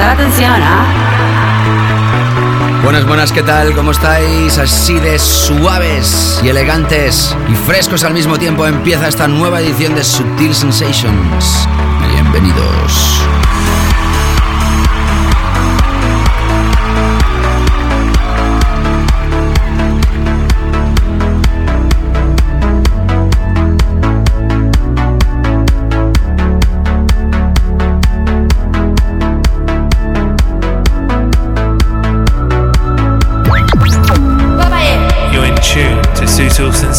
Atención, 0.00 0.60
¿ah? 0.62 1.10
Buenas, 2.82 3.06
buenas, 3.06 3.32
¿qué 3.32 3.42
tal? 3.42 3.74
¿Cómo 3.74 3.90
estáis? 3.90 4.56
Así 4.58 4.94
de 4.94 5.18
suaves 5.18 6.40
y 6.42 6.48
elegantes 6.48 7.36
y 7.48 7.54
frescos 7.54 8.02
al 8.04 8.14
mismo 8.14 8.38
tiempo 8.38 8.66
empieza 8.66 9.08
esta 9.08 9.28
nueva 9.28 9.60
edición 9.60 9.94
de 9.94 10.02
Sutil 10.02 10.54
Sensations. 10.54 11.68
Bienvenidos. 12.08 13.20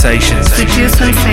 Sensations. 0.02 0.48
Sutil 0.48 0.90
Sensations. 0.90 1.31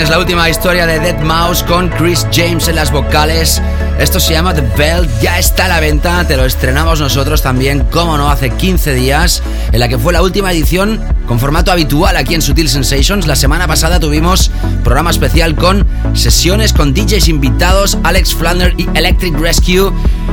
Tienes 0.00 0.16
la 0.16 0.18
última 0.18 0.48
historia 0.48 0.86
de 0.86 0.98
Dead 0.98 1.20
Mouse 1.20 1.62
con 1.62 1.90
Chris 1.90 2.26
James 2.32 2.68
en 2.68 2.76
las 2.76 2.90
vocales. 2.90 3.60
Esto 3.98 4.18
se 4.18 4.32
llama 4.32 4.54
The 4.54 4.62
Belt, 4.74 5.10
ya 5.20 5.38
está 5.38 5.66
a 5.66 5.68
la 5.68 5.78
venta, 5.78 6.26
te 6.26 6.38
lo 6.38 6.46
estrenamos 6.46 7.00
nosotros 7.00 7.42
también, 7.42 7.80
como 7.90 8.16
no, 8.16 8.30
hace 8.30 8.48
15 8.48 8.94
días, 8.94 9.42
en 9.72 9.78
la 9.78 9.88
que 9.88 9.98
fue 9.98 10.14
la 10.14 10.22
última 10.22 10.52
edición 10.52 11.04
con 11.26 11.38
formato 11.38 11.70
habitual 11.70 12.16
aquí 12.16 12.34
en 12.34 12.40
Sutil 12.40 12.70
Sensations. 12.70 13.26
La 13.26 13.36
semana 13.36 13.66
pasada 13.66 14.00
tuvimos 14.00 14.50
programa 14.82 15.10
especial 15.10 15.54
con 15.54 15.86
sesiones 16.14 16.72
con 16.72 16.94
DJs 16.94 17.28
invitados, 17.28 17.98
Alex 18.02 18.34
Flander 18.34 18.72
y 18.78 18.88
Electric 18.94 19.38
Rescue. 19.38 19.92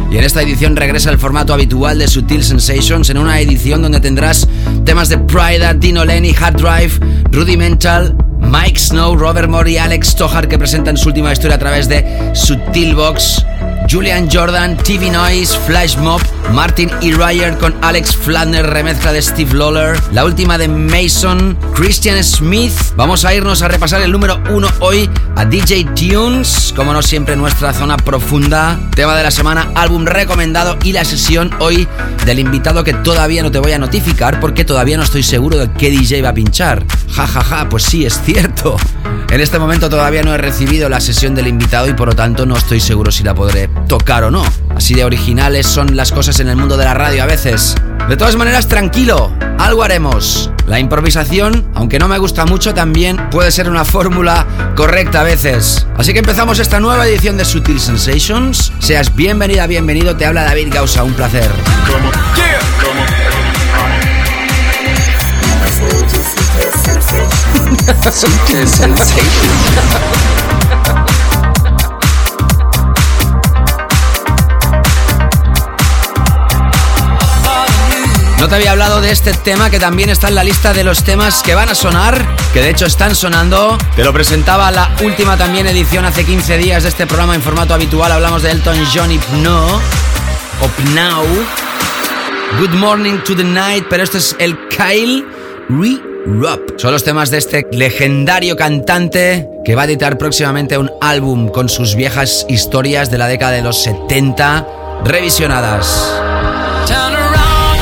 Y 0.10 0.18
en 0.18 0.24
esta 0.24 0.42
edición 0.44 0.78
regresa 0.78 1.10
el 1.10 1.20
formato 1.20 1.54
habitual 1.54 2.00
de 2.00 2.08
Sutil 2.08 2.46
Sensations 2.46 3.10
en 3.10 3.18
una 3.18 3.42
edición 3.42 3.82
donde 3.82 4.00
tendrás 4.00 4.48
temas 4.86 5.10
de 5.10 5.18
Prida, 5.18 5.74
Dino 5.74 6.06
Lenny, 6.06 6.34
Hard 6.40 6.56
Drive, 6.56 7.00
Rudimental, 7.32 8.16
Mike 8.48 8.80
Snow, 8.80 9.16
Robert 9.18 9.50
Moore 9.50 9.72
y 9.72 9.78
Alex 9.78 10.16
Tojar 10.16 10.48
que 10.48 10.58
presentan 10.58 10.96
su 10.96 11.10
última 11.10 11.34
historia 11.34 11.56
a 11.56 11.60
través 11.60 11.90
de 11.90 12.32
Sutilbox. 12.34 13.46
Julian 13.90 14.30
Jordan, 14.30 14.76
TV 14.78 15.10
Noise, 15.10 15.58
Flash 15.66 15.98
Mob, 15.98 16.22
Martin 16.52 16.90
E. 17.02 17.14
Ryer 17.14 17.58
con 17.58 17.74
Alex 17.82 18.16
Flander, 18.16 18.66
remezcla 18.66 19.14
de 19.14 19.22
Steve 19.22 19.54
Lawler, 19.54 19.98
la 20.12 20.26
última 20.26 20.58
de 20.58 20.68
Mason, 20.68 21.58
Christian 21.74 22.22
Smith. 22.24 22.74
Vamos 22.96 23.24
a 23.24 23.34
irnos 23.34 23.62
a 23.62 23.68
repasar 23.68 24.02
el 24.02 24.12
número 24.12 24.42
uno 24.50 24.68
hoy 24.80 25.10
a 25.36 25.46
DJ 25.46 25.86
Tunes, 25.96 26.74
como 26.76 26.92
no 26.92 27.02
siempre 27.02 27.36
nuestra 27.36 27.74
zona 27.74 27.96
profunda. 27.96 28.78
Tema 28.96 29.16
de 29.16 29.24
la 29.24 29.32
semana, 29.32 29.72
álbum 29.76 30.06
recomendado 30.06 30.78
y 30.84 30.92
la 30.92 31.06
sesión 31.06 31.52
hoy 31.60 31.88
del 32.26 32.40
invitado 32.40 32.84
que 32.84 32.94
todavía 32.94 33.42
no 33.42 33.52
te 33.52 33.60
voy 33.60 33.72
a 33.72 33.80
notificar 33.80 34.40
porque 34.40 34.66
todavía 34.66 34.98
no 34.98 35.04
estoy 35.04 35.24
seguro 35.24 35.58
de 35.58 35.72
qué 35.72 35.90
DJ 35.92 36.22
va 36.22 36.30
a 36.30 36.34
pinchar. 36.34 36.84
Ja, 37.12 37.26
ja, 37.26 37.44
ja, 37.44 37.70
pues 37.70 37.84
sí, 37.84 38.06
es 38.06 38.22
cierto. 38.26 38.78
En 39.30 39.42
este 39.42 39.60
momento 39.60 39.90
todavía 39.90 40.24
no 40.24 40.34
he 40.34 40.38
recibido 40.38 40.88
la 40.88 41.02
sesión 41.02 41.36
del 41.36 41.48
invitado 41.48 41.88
y 41.88 41.94
por 41.94 42.08
lo 42.08 42.16
tanto 42.16 42.46
no 42.46 42.56
estoy 42.56 42.80
seguro 42.80 43.12
si 43.12 43.24
la 43.24 43.36
podré 43.36 43.68
tocar 43.88 44.24
o 44.24 44.32
no. 44.32 44.44
Así 44.74 44.94
de 44.94 45.04
originales 45.04 45.68
son 45.68 45.98
las 45.98 46.14
cosas 46.14 46.40
en 46.40 46.48
el 46.48 46.56
mundo 46.56 46.78
de 46.78 46.86
la 46.86 46.94
radio 46.94 47.24
a 47.24 47.26
veces. 47.26 47.76
De 48.08 48.16
todas 48.16 48.38
maneras, 48.38 48.70
tranquilo, 48.70 49.34
algo 49.60 49.84
haremos. 49.84 50.50
La 50.66 50.80
improvisación, 50.80 51.70
aunque 51.76 52.00
no 52.00 52.08
me 52.08 52.18
gusta 52.18 52.46
mucho, 52.46 52.74
también 52.74 53.30
puede 53.30 53.52
ser 53.52 53.70
una 53.70 53.84
fórmula 53.84 54.46
correcta 54.78 55.22
a 55.22 55.24
veces. 55.24 55.86
Así 55.98 56.14
que 56.14 56.20
empezamos 56.20 56.60
esta 56.60 56.80
nueva 56.80 57.06
edición 57.06 57.38
de 57.38 57.44
Sutil 57.44 57.82
Sensations. 57.82 58.72
Seas 58.80 59.14
bienvenida, 59.14 59.68
bienvenido, 59.68 60.16
te 60.16 60.26
habla 60.26 60.44
David 60.44 60.70
Gausa, 60.74 61.04
un 61.04 61.14
placer. 61.14 61.52
No 78.40 78.48
te 78.50 78.56
había 78.56 78.72
hablado 78.72 79.00
de 79.00 79.12
este 79.12 79.32
tema 79.34 79.70
que 79.70 79.80
también 79.80 80.10
está 80.10 80.28
en 80.28 80.36
la 80.36 80.44
lista 80.44 80.74
de 80.74 80.84
los 80.84 81.04
temas 81.04 81.42
que 81.44 81.56
van 81.56 81.70
a 81.70 81.76
sonar, 81.76 82.36
que 82.54 82.62
de 82.62 82.72
hecho 82.72 82.86
están 82.86 83.16
sonando. 83.16 83.78
Te 83.96 84.04
lo 84.04 84.12
presentaba 84.12 84.70
la 84.72 84.94
última 85.04 85.38
también 85.38 85.66
edición 85.68 86.04
hace 86.04 86.26
15 86.26 86.58
días 86.58 86.84
de 86.84 86.90
este 86.90 87.08
programa 87.08 87.36
en 87.36 87.42
formato 87.42 87.74
habitual. 87.74 88.12
Hablamos 88.12 88.42
de 88.44 88.52
Elton 88.52 88.78
John 88.94 89.12
Hypno, 89.12 89.66
o 90.62 90.68
Pnau. 90.78 91.26
Good 92.60 92.76
Morning 92.76 93.20
to 93.24 93.36
the 93.36 93.44
Night, 93.44 93.86
pero 93.90 94.04
este 94.04 94.18
es 94.18 94.36
el 94.40 94.58
Kyle 94.70 95.26
Son 96.76 96.92
los 96.92 97.06
temas 97.06 97.32
de 97.32 97.38
este 97.38 97.66
legendario 97.72 98.58
cantante 98.58 99.50
que 99.64 99.76
va 99.76 99.84
a 99.84 99.86
editar 99.86 100.18
próximamente 100.18 100.78
un 100.78 100.92
álbum 101.00 101.48
con 101.48 101.70
sus 101.70 101.96
viejas 101.96 102.46
historias 102.50 103.10
de 103.10 103.18
la 103.18 103.28
década 103.28 103.54
de 103.54 103.62
los 103.62 103.82
70 103.82 104.68
revisionadas. 105.06 106.22
Turn 106.86 107.14
around 107.14 107.80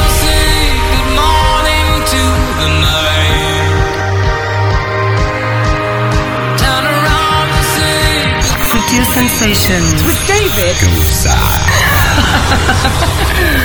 and 13.47 13.64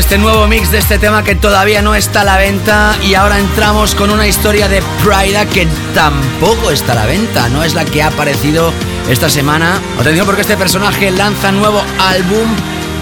este 0.00 0.18
nuevo 0.18 0.46
mix 0.46 0.70
de 0.70 0.78
este 0.78 0.98
tema 0.98 1.24
que 1.24 1.34
todavía 1.34 1.80
no 1.80 1.94
está 1.94 2.20
a 2.20 2.24
la 2.24 2.36
venta 2.36 2.94
y 3.02 3.14
ahora 3.14 3.38
entramos 3.38 3.94
con 3.94 4.10
una 4.10 4.26
historia 4.26 4.68
de 4.68 4.82
Prida 5.02 5.46
que 5.46 5.66
tampoco 5.94 6.70
está 6.70 6.92
a 6.92 6.96
la 6.96 7.06
venta, 7.06 7.48
no 7.48 7.64
es 7.64 7.72
la 7.72 7.84
que 7.84 8.02
ha 8.02 8.08
aparecido 8.08 8.72
esta 9.08 9.30
semana. 9.30 9.80
Atención 9.98 10.26
porque 10.26 10.42
este 10.42 10.56
personaje 10.56 11.10
lanza 11.10 11.50
nuevo 11.50 11.82
álbum 11.98 12.46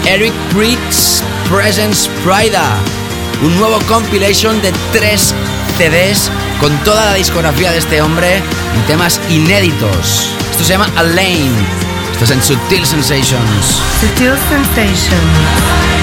Eric 0.05 0.33
Prydz 0.53 1.21
Presents 1.49 2.09
Prida, 2.23 2.77
un 3.43 3.57
nuevo 3.57 3.79
compilation 3.87 4.61
de 4.61 4.71
tres 4.93 5.33
CDs 5.77 6.31
con 6.61 6.77
toda 6.85 7.05
la 7.05 7.13
discografía 7.15 7.71
de 7.71 7.79
este 7.79 8.01
hombre 8.01 8.41
y 8.77 8.87
temas 8.87 9.19
inéditos. 9.29 10.29
Esto 10.51 10.63
se 10.63 10.73
llama 10.73 10.89
Alain. 10.95 11.51
Esto 12.13 12.23
es 12.23 12.31
en 12.31 12.41
Sutil 12.41 12.85
Sensations. 12.85 13.81
Sutil 13.99 14.33
Sensations. 14.49 15.94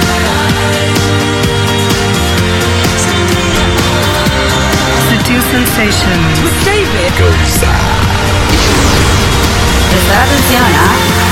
Sensations. 5.53 6.41
With 6.43 6.65
David. 6.65 7.13
Prestar 9.91 10.23
atención, 10.23 10.65
¿ah? 10.65 11.32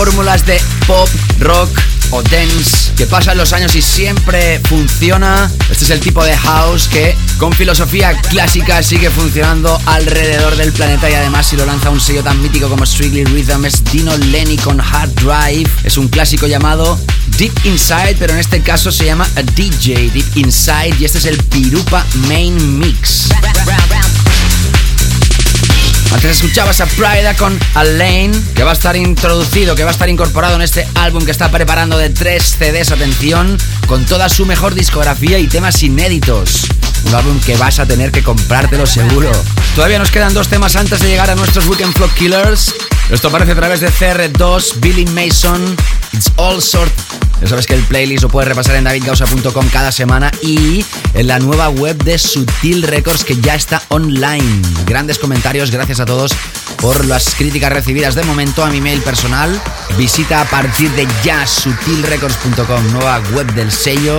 Fórmulas 0.00 0.46
de 0.46 0.58
pop, 0.86 1.10
rock 1.40 1.68
o 2.10 2.22
dance 2.22 2.90
que 2.96 3.04
pasan 3.04 3.36
los 3.36 3.52
años 3.52 3.74
y 3.74 3.82
siempre 3.82 4.58
funciona, 4.66 5.50
este 5.70 5.84
es 5.84 5.90
el 5.90 6.00
tipo 6.00 6.24
de 6.24 6.34
house 6.38 6.88
que 6.88 7.14
con 7.36 7.52
filosofía 7.52 8.18
clásica 8.30 8.82
sigue 8.82 9.10
funcionando 9.10 9.78
alrededor 9.84 10.56
del 10.56 10.72
planeta 10.72 11.10
y 11.10 11.12
además 11.12 11.48
si 11.48 11.56
lo 11.58 11.66
lanza 11.66 11.90
un 11.90 12.00
sello 12.00 12.22
tan 12.22 12.40
mítico 12.40 12.70
como 12.70 12.86
Strictly 12.86 13.24
Rhythm 13.24 13.66
es 13.66 13.84
Dino 13.92 14.16
Lenny 14.16 14.56
con 14.56 14.80
Hard 14.80 15.10
Drive. 15.16 15.70
Es 15.84 15.98
un 15.98 16.08
clásico 16.08 16.46
llamado 16.46 16.98
Deep 17.36 17.52
Inside, 17.64 18.16
pero 18.18 18.32
en 18.32 18.38
este 18.38 18.62
caso 18.62 18.90
se 18.90 19.04
llama 19.04 19.28
a 19.36 19.42
DJ 19.42 20.10
Deep 20.14 20.36
Inside 20.36 20.96
y 20.98 21.04
este 21.04 21.18
es 21.18 21.26
el 21.26 21.36
Pirupa 21.44 22.06
Main 22.26 22.78
Mix. 22.78 23.28
Antes 26.12 26.32
escuchabas 26.32 26.80
a 26.80 26.86
Prida 26.86 27.34
con 27.36 27.58
Alain, 27.74 28.32
que 28.54 28.64
va 28.64 28.70
a 28.70 28.74
estar 28.74 28.96
introducido, 28.96 29.74
que 29.74 29.84
va 29.84 29.90
a 29.90 29.92
estar 29.92 30.08
incorporado 30.08 30.56
en 30.56 30.62
este 30.62 30.86
álbum 30.96 31.24
que 31.24 31.30
está 31.30 31.50
preparando 31.50 31.96
de 31.96 32.10
tres 32.10 32.56
CDs, 32.58 32.90
atención, 32.90 33.56
con 33.86 34.04
toda 34.04 34.28
su 34.28 34.44
mejor 34.44 34.74
discografía 34.74 35.38
y 35.38 35.46
temas 35.46 35.82
inéditos. 35.82 36.66
Un 37.04 37.14
álbum 37.14 37.40
que 37.40 37.56
vas 37.56 37.78
a 37.78 37.86
tener 37.86 38.10
que 38.10 38.22
comprártelo 38.22 38.86
seguro. 38.86 39.30
Todavía 39.74 39.98
nos 39.98 40.10
quedan 40.10 40.34
dos 40.34 40.48
temas 40.48 40.76
antes 40.76 41.00
de 41.00 41.08
llegar 41.08 41.30
a 41.30 41.34
nuestros 41.36 41.66
Weekend 41.66 41.94
Flock 41.94 42.12
Killers. 42.14 42.74
Esto 43.10 43.28
aparece 43.28 43.52
a 43.52 43.56
través 43.56 43.80
de 43.80 43.90
CR2, 43.90 44.80
Billy 44.80 45.06
Mason, 45.06 45.76
It's 46.12 46.32
All 46.36 46.60
Sort. 46.60 46.92
Ya 47.40 47.48
sabes 47.48 47.66
que 47.66 47.74
el 47.74 47.82
playlist 47.82 48.24
lo 48.24 48.28
puedes 48.28 48.48
repasar 48.48 48.76
en 48.76 48.84
davidgausa.com 48.84 49.68
cada 49.68 49.90
semana 49.92 50.30
y 50.42 50.84
en 51.14 51.26
la 51.26 51.38
nueva 51.38 51.68
web 51.68 51.96
de 52.02 52.18
Sutil 52.18 52.82
Records 52.82 53.24
que 53.24 53.40
ya 53.40 53.54
está 53.54 53.82
online. 53.88 54.62
Grandes 54.86 55.18
comentarios, 55.18 55.70
gracias 55.70 56.00
a 56.00 56.06
todos 56.06 56.32
por 56.80 57.04
las 57.04 57.34
críticas 57.34 57.72
recibidas 57.72 58.14
de 58.14 58.22
momento 58.24 58.64
a 58.64 58.70
mi 58.70 58.80
mail 58.80 59.00
personal. 59.02 59.60
Visita 59.96 60.40
a 60.40 60.44
partir 60.44 60.90
de 60.92 61.06
ya 61.22 61.46
sutilrecords.com, 61.46 62.92
nueva 62.92 63.20
web 63.32 63.52
del 63.54 63.70
sello, 63.70 64.18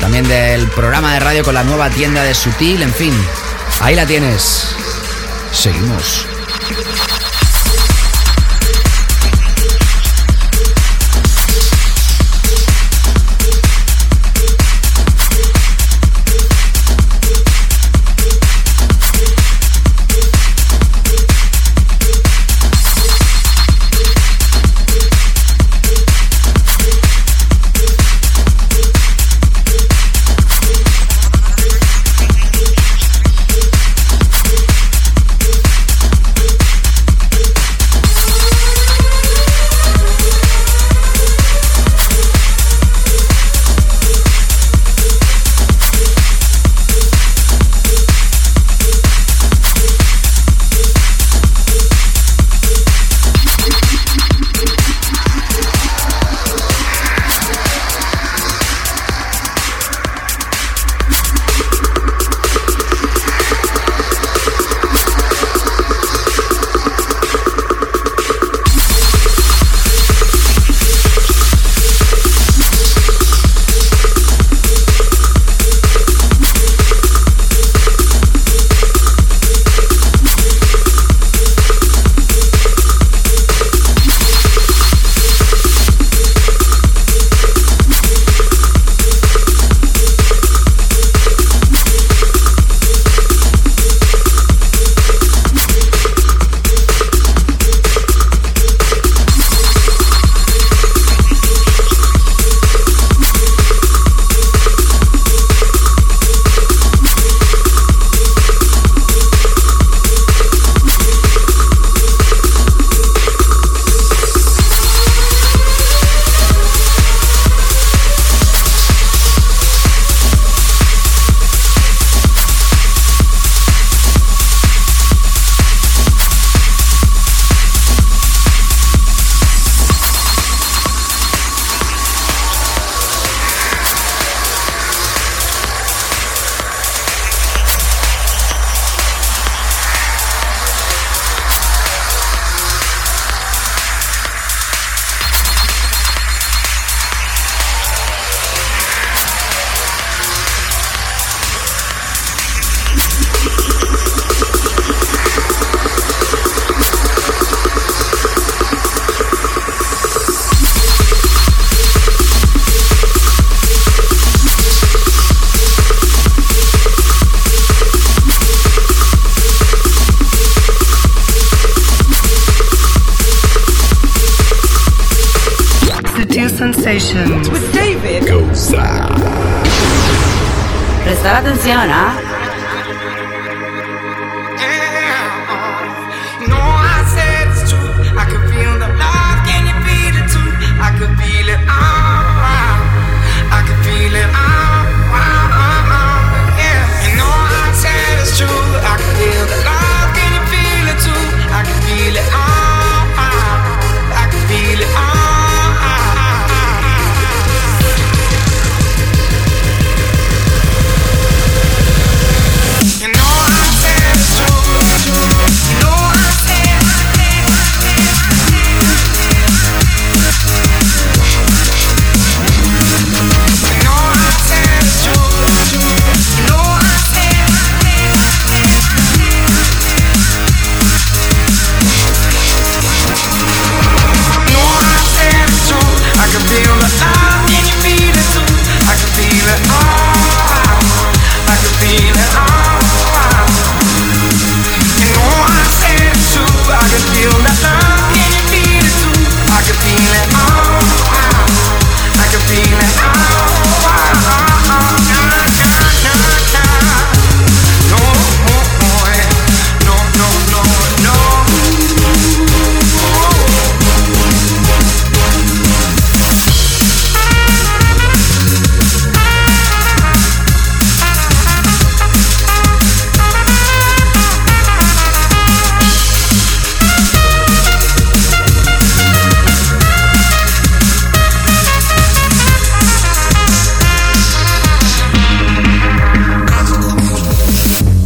también 0.00 0.26
del 0.28 0.66
programa 0.68 1.14
de 1.14 1.20
radio 1.20 1.44
con 1.44 1.54
la 1.54 1.64
nueva 1.64 1.90
tienda 1.90 2.22
de 2.22 2.34
Sutil, 2.34 2.82
en 2.82 2.92
fin. 2.92 3.14
Ahí 3.80 3.94
la 3.94 4.06
tienes. 4.06 4.68
Seguimos. 5.52 6.26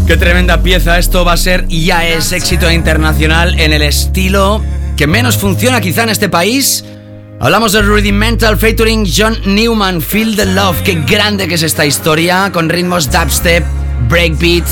Qué 0.07 0.17
tremenda 0.17 0.63
pieza, 0.63 1.01
esto 1.01 1.25
va 1.25 1.33
a 1.33 1.37
ser 1.37 1.65
y 1.69 1.87
ya 1.87 2.07
es 2.07 2.31
éxito 2.31 2.71
internacional 2.71 3.59
en 3.59 3.73
el 3.73 3.83
estilo 3.83 4.63
que 4.97 5.09
menos 5.09 5.37
funciona 5.37 5.81
quizá 5.81 6.05
en 6.05 6.11
este 6.11 6.29
país. 6.29 6.85
Hablamos 7.41 7.73
de 7.73 7.83
Rudimental 7.83 8.57
featuring 8.57 9.05
John 9.05 9.37
Newman, 9.45 10.01
Feel 10.01 10.37
the 10.37 10.47
Love, 10.47 10.81
qué 10.83 10.95
grande 10.95 11.49
que 11.49 11.57
es 11.57 11.65
esta 11.65 11.85
historia, 11.85 12.53
con 12.53 12.69
ritmos 12.69 13.11
dubstep, 13.11 13.65
breakbeat, 14.09 14.65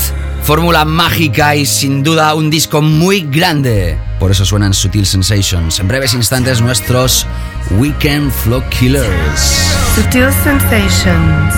fórmula 0.43 0.85
mágica 0.85 1.53
y 1.57 1.65
sin 1.65 2.01
duda 2.01 2.33
un 2.33 2.49
disco 2.49 2.81
muy 2.81 3.27
grande. 3.29 3.97
Por 4.21 4.31
eso 4.31 4.45
suenan 4.45 4.73
Sutil 4.73 5.05
Sensations. 5.05 5.81
En 5.81 5.89
breves 5.89 6.13
instantes 6.13 6.61
nuestros 6.61 7.27
Weekend 7.71 8.31
Flow 8.31 8.63
Killers. 8.69 9.75
Sutil 9.95 10.29
Sensations. 10.45 11.53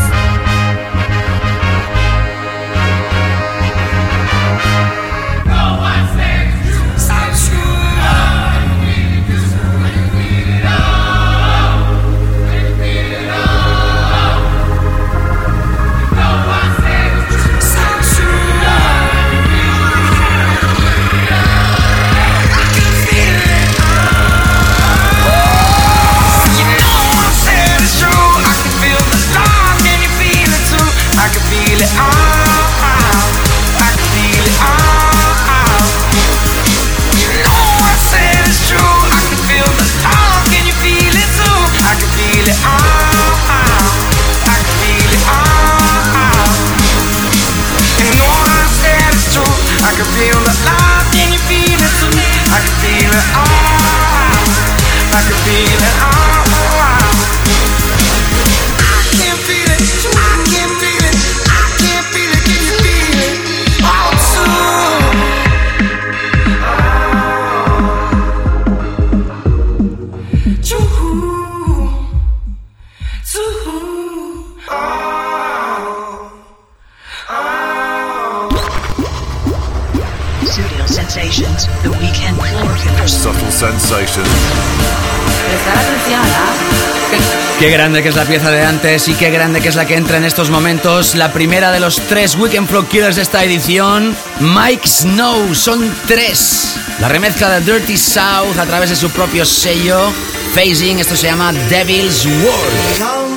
Qué 87.67 87.73
grande 87.73 88.01
que 88.01 88.08
es 88.08 88.15
la 88.15 88.23
pieza 88.23 88.49
de 88.49 88.63
antes 88.63 89.10
y 89.10 89.13
qué 89.13 89.30
grande 89.30 89.60
que 89.60 89.67
es 89.67 89.75
la 89.75 89.86
que 89.86 89.97
entra 89.97 90.15
en 90.15 90.23
estos 90.23 90.49
momentos. 90.49 91.15
La 91.15 91.34
primera 91.34 91.69
de 91.69 91.82
los 91.82 91.97
tres 92.08 92.36
Weekend 92.36 92.65
Flow 92.65 92.88
Killers 92.88 93.17
de 93.17 93.23
esta 93.23 93.43
edición, 93.43 94.15
Mike 94.39 94.88
Snow. 94.88 95.53
Son 95.53 95.93
tres. 96.08 96.77
La 97.01 97.10
remezcla 97.10 97.60
de 97.60 97.69
Dirty 97.69 97.97
South 97.97 98.58
a 98.58 98.65
través 98.65 98.91
de 98.91 98.95
su 98.95 99.10
propio 99.10 99.43
sello. 99.45 100.13
Phasing, 100.56 100.99
esto 100.99 101.17
se 101.17 101.27
llama 101.27 101.51
Devil's 101.51 102.25
World. 102.25 103.27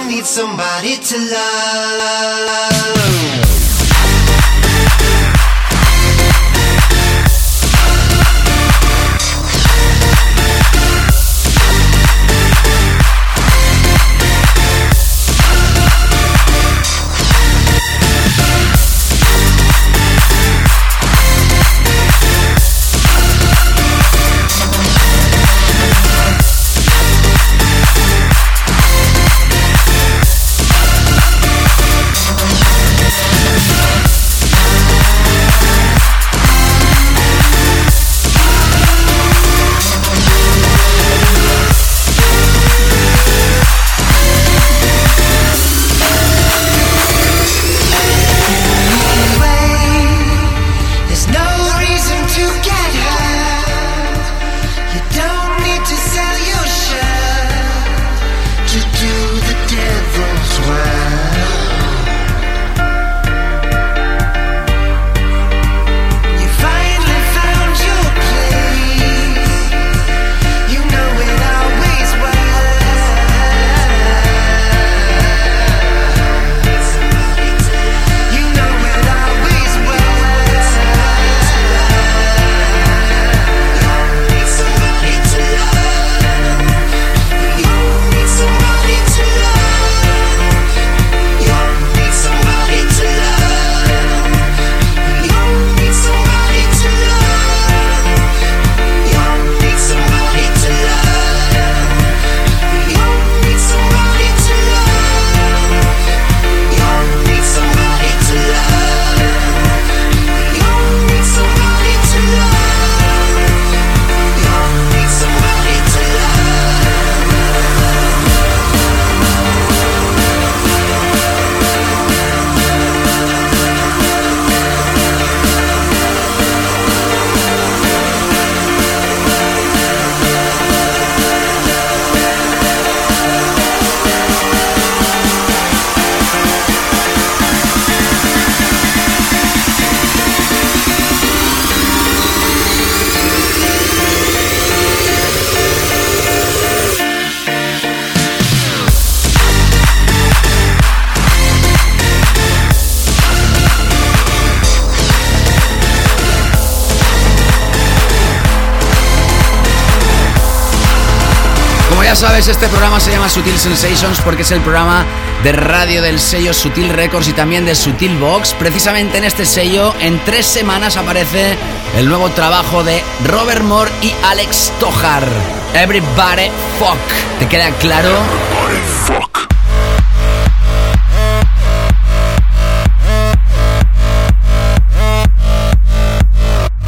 Sabes, 162.20 162.48
este 162.48 162.68
programa 162.68 163.00
se 163.00 163.11
llama 163.11 163.30
Sutil 163.30 163.59
Sensations 163.59 164.20
porque 164.20 164.42
es 164.42 164.50
el 164.50 164.61
programa 164.61 165.06
de 165.42 165.52
radio 165.52 166.02
del 166.02 166.20
sello 166.20 166.52
Sutil 166.52 166.90
Records 166.90 167.28
y 167.28 167.33
también 167.33 167.64
de 167.64 167.74
Sutil 167.74 168.14
Box. 168.18 168.52
Precisamente 168.59 169.16
en 169.16 169.24
este 169.24 169.46
sello, 169.46 169.94
en 170.00 170.22
tres 170.26 170.44
semanas 170.44 170.98
aparece 170.98 171.56
el 171.96 172.11
nuevo 172.11 172.28
trabajo 172.28 172.85
de 172.85 173.02
Robert 173.24 173.62
Moore 173.62 173.90
y 174.02 174.12
Alex 174.22 174.70
Tojar. 174.78 175.26
Everybody 175.72 176.50
Fuck. 176.78 177.38
¿Te 177.38 177.48
queda 177.48 177.70
claro? 177.78 178.11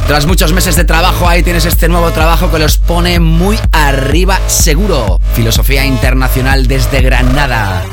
Tras 0.07 0.25
muchos 0.25 0.51
meses 0.51 0.75
de 0.75 0.83
trabajo, 0.83 1.27
ahí 1.27 1.43
tienes 1.43 1.65
este 1.65 1.87
nuevo 1.87 2.11
trabajo 2.11 2.51
que 2.51 2.59
los 2.59 2.77
pone 2.77 3.19
muy 3.19 3.57
arriba 3.71 4.39
seguro. 4.47 5.19
Filosofía 5.33 5.85
internacional 5.85 6.67
desde 6.67 7.01
Granada. 7.01 7.83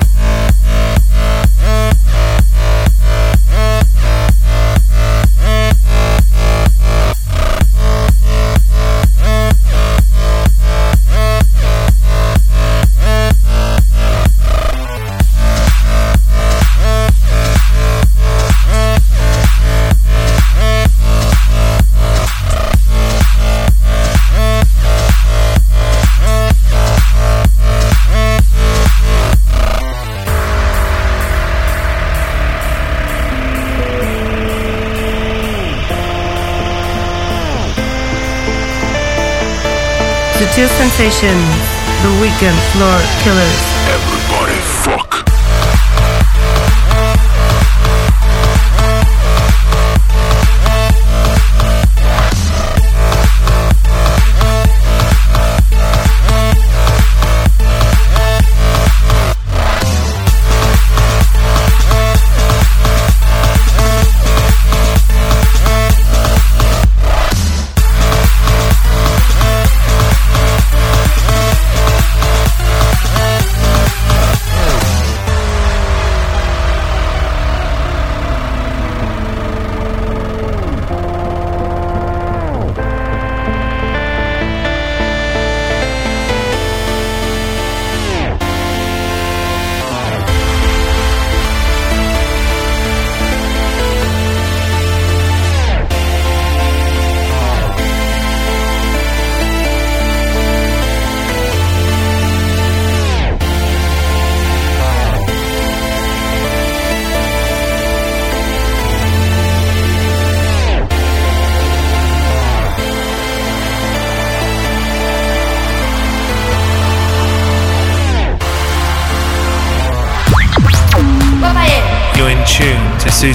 The 42.03 42.21
Weekend 42.21 42.59
Floor 42.73 42.99
Killers. 43.23 44.10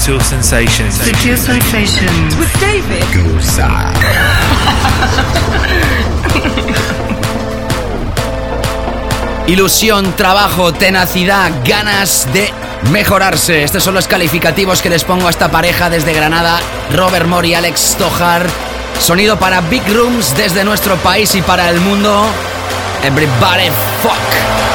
Sensations. 0.05 0.99
With 2.37 2.53
David. 2.61 3.01
Ilusión, 9.47 10.15
trabajo, 10.15 10.73
tenacidad, 10.73 11.51
ganas 11.65 12.27
de 12.33 12.53
mejorarse. 12.91 13.63
Estos 13.63 13.83
son 13.83 13.95
los 13.95 14.07
calificativos 14.07 14.83
que 14.83 14.91
les 14.91 15.03
pongo 15.03 15.25
a 15.25 15.31
esta 15.31 15.49
pareja 15.49 15.89
desde 15.89 16.13
Granada, 16.13 16.59
Robert 16.93 17.25
Moore 17.25 17.47
y 17.47 17.55
Alex 17.55 17.95
Tojar. 17.97 18.45
Sonido 18.99 19.39
para 19.39 19.61
Big 19.61 19.91
Rooms 19.91 20.37
desde 20.37 20.63
nuestro 20.63 20.97
país 20.97 21.33
y 21.33 21.41
para 21.41 21.67
el 21.71 21.81
mundo. 21.81 22.27
Everybody 23.03 23.71
fuck. 24.03 24.74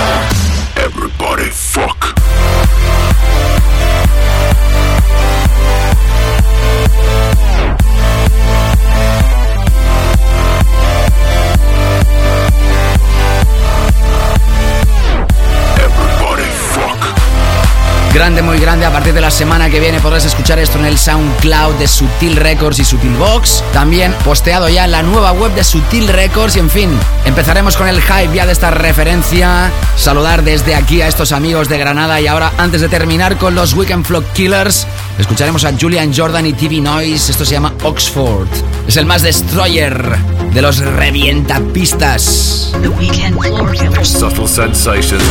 Grande, 18.21 18.43
muy 18.43 18.59
grande. 18.59 18.85
A 18.85 18.93
partir 18.93 19.15
de 19.15 19.23
la 19.23 19.31
semana 19.31 19.71
que 19.71 19.81
viene 19.81 19.99
podrás 19.99 20.27
escuchar 20.27 20.59
esto 20.59 20.79
en 20.79 20.85
el 20.85 20.99
SoundCloud 20.99 21.77
de 21.77 21.89
Sutil 21.89 22.37
Records 22.37 22.79
y 22.79 22.85
Sutil 22.85 23.15
Box. 23.15 23.65
También 23.73 24.13
posteado 24.27 24.69
ya 24.69 24.85
en 24.85 24.91
la 24.91 25.03
nueva 25.03 25.33
web 25.33 25.55
de 25.55 25.65
Sutil 25.65 26.07
Records. 26.07 26.55
Y 26.57 26.59
en 26.59 26.69
fin, 26.69 26.91
empezaremos 27.25 27.79
con 27.79 27.89
el 27.89 28.03
hype 28.03 28.35
ya 28.35 28.45
de 28.45 28.53
esta 28.53 28.71
referencia. 28.71 29.73
Saludar 29.97 30.45
desde 30.45 30.75
aquí 30.75 31.01
a 31.01 31.09
estos 31.09 31.33
amigos 31.33 31.71
de 31.71 31.79
Granada. 31.79 32.21
Y 32.21 32.27
ahora, 32.27 32.53
antes 32.59 32.83
de 32.83 32.91
terminar 32.91 33.39
con 33.39 33.55
los 33.55 33.73
Weekend 33.73 34.05
Flock 34.05 34.31
Killers, 34.35 34.87
escucharemos 35.19 35.65
a 35.65 35.73
Julian 35.73 36.13
Jordan 36.15 36.45
y 36.45 36.53
TV 36.53 36.83
Noise. 36.83 37.33
Esto 37.33 37.47
se 37.47 37.53
llama 37.53 37.73
Oxford. 37.85 38.49
Es 38.87 38.99
el 38.99 39.07
más 39.07 39.23
destroyer 39.23 40.19
de 40.53 40.61
los 40.61 40.77
revientapistas. 40.77 42.71
The 42.83 42.89
Weekend 42.89 43.41
Floor 43.41 43.73
Killers. 43.73 44.09
Subtle 44.09 44.47
sensations. 44.47 45.23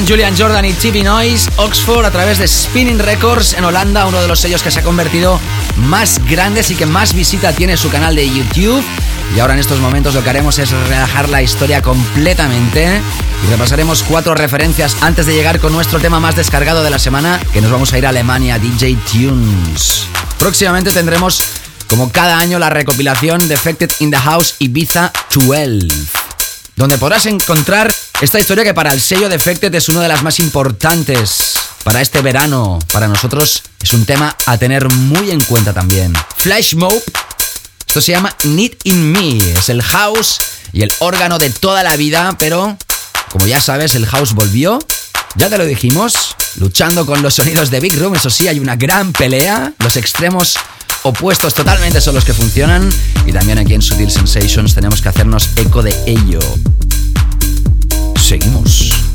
Julian 0.00 0.34
Jordan 0.36 0.64
y 0.64 0.72
TV 0.72 1.02
Noise, 1.02 1.50
Oxford 1.56 2.06
a 2.06 2.10
través 2.10 2.38
de 2.38 2.48
Spinning 2.48 2.98
Records 2.98 3.52
en 3.52 3.64
Holanda, 3.64 4.06
uno 4.06 4.22
de 4.22 4.26
los 4.26 4.40
sellos 4.40 4.62
que 4.62 4.70
se 4.70 4.80
ha 4.80 4.82
convertido 4.82 5.38
más 5.76 6.18
grandes 6.26 6.70
y 6.70 6.76
que 6.76 6.86
más 6.86 7.12
visita 7.12 7.52
tiene 7.52 7.76
su 7.76 7.90
canal 7.90 8.16
de 8.16 8.26
YouTube. 8.26 8.82
Y 9.36 9.38
ahora 9.38 9.52
en 9.52 9.60
estos 9.60 9.80
momentos 9.80 10.14
lo 10.14 10.24
que 10.24 10.30
haremos 10.30 10.58
es 10.58 10.70
relajar 10.70 11.28
la 11.28 11.42
historia 11.42 11.82
completamente 11.82 13.02
y 13.44 13.50
repasaremos 13.50 14.02
cuatro 14.02 14.34
referencias 14.34 14.96
antes 15.02 15.26
de 15.26 15.34
llegar 15.34 15.60
con 15.60 15.74
nuestro 15.74 16.00
tema 16.00 16.18
más 16.20 16.36
descargado 16.36 16.82
de 16.82 16.88
la 16.88 16.98
semana, 16.98 17.38
que 17.52 17.60
nos 17.60 17.70
vamos 17.70 17.92
a 17.92 17.98
ir 17.98 18.06
a 18.06 18.08
Alemania, 18.08 18.58
DJ 18.58 18.96
Tunes. 19.12 20.06
Próximamente 20.38 20.90
tendremos, 20.90 21.42
como 21.86 22.10
cada 22.10 22.38
año, 22.38 22.58
la 22.58 22.70
recopilación 22.70 23.46
Defected 23.46 23.90
in 23.98 24.10
the 24.10 24.16
House 24.16 24.54
Ibiza 24.58 25.12
12, 25.34 25.86
donde 26.76 26.96
podrás 26.96 27.26
encontrar 27.26 27.92
esta 28.22 28.38
historia 28.38 28.62
que 28.62 28.72
para 28.72 28.92
el 28.92 29.00
sello 29.00 29.28
Defected 29.28 29.74
es 29.74 29.88
una 29.88 30.00
de 30.00 30.08
las 30.08 30.22
más 30.22 30.38
importantes 30.38 31.54
para 31.82 32.00
este 32.00 32.22
verano. 32.22 32.78
Para 32.92 33.08
nosotros 33.08 33.64
es 33.82 33.92
un 33.94 34.06
tema 34.06 34.36
a 34.46 34.56
tener 34.56 34.88
muy 34.88 35.32
en 35.32 35.40
cuenta 35.40 35.72
también. 35.72 36.12
Flash 36.36 36.76
Mob 36.76 37.02
esto 37.92 38.00
se 38.00 38.12
llama 38.12 38.34
Need 38.44 38.74
in 38.84 39.12
Me. 39.12 39.36
Es 39.36 39.68
el 39.68 39.82
house 39.82 40.38
y 40.72 40.82
el 40.82 40.92
órgano 41.00 41.38
de 41.38 41.50
toda 41.50 41.82
la 41.82 41.96
vida, 41.96 42.36
pero 42.38 42.78
como 43.30 43.46
ya 43.46 43.60
sabes, 43.60 43.96
el 43.96 44.06
house 44.06 44.32
volvió. 44.34 44.78
Ya 45.34 45.50
te 45.50 45.58
lo 45.58 45.66
dijimos, 45.66 46.36
luchando 46.56 47.04
con 47.04 47.22
los 47.22 47.34
sonidos 47.34 47.70
de 47.70 47.80
Big 47.80 47.98
Room. 47.98 48.14
Eso 48.14 48.30
sí, 48.30 48.46
hay 48.46 48.60
una 48.60 48.76
gran 48.76 49.12
pelea. 49.12 49.74
Los 49.80 49.96
extremos 49.96 50.56
opuestos 51.02 51.54
totalmente 51.54 52.00
son 52.00 52.14
los 52.14 52.24
que 52.24 52.32
funcionan. 52.32 52.88
Y 53.26 53.32
también 53.32 53.58
aquí 53.58 53.74
en 53.74 53.82
Sutil 53.82 54.10
Sensations 54.10 54.74
tenemos 54.74 55.02
que 55.02 55.08
hacernos 55.08 55.50
eco 55.56 55.82
de 55.82 55.94
ello. 56.06 56.38
Seguimos. 58.22 59.11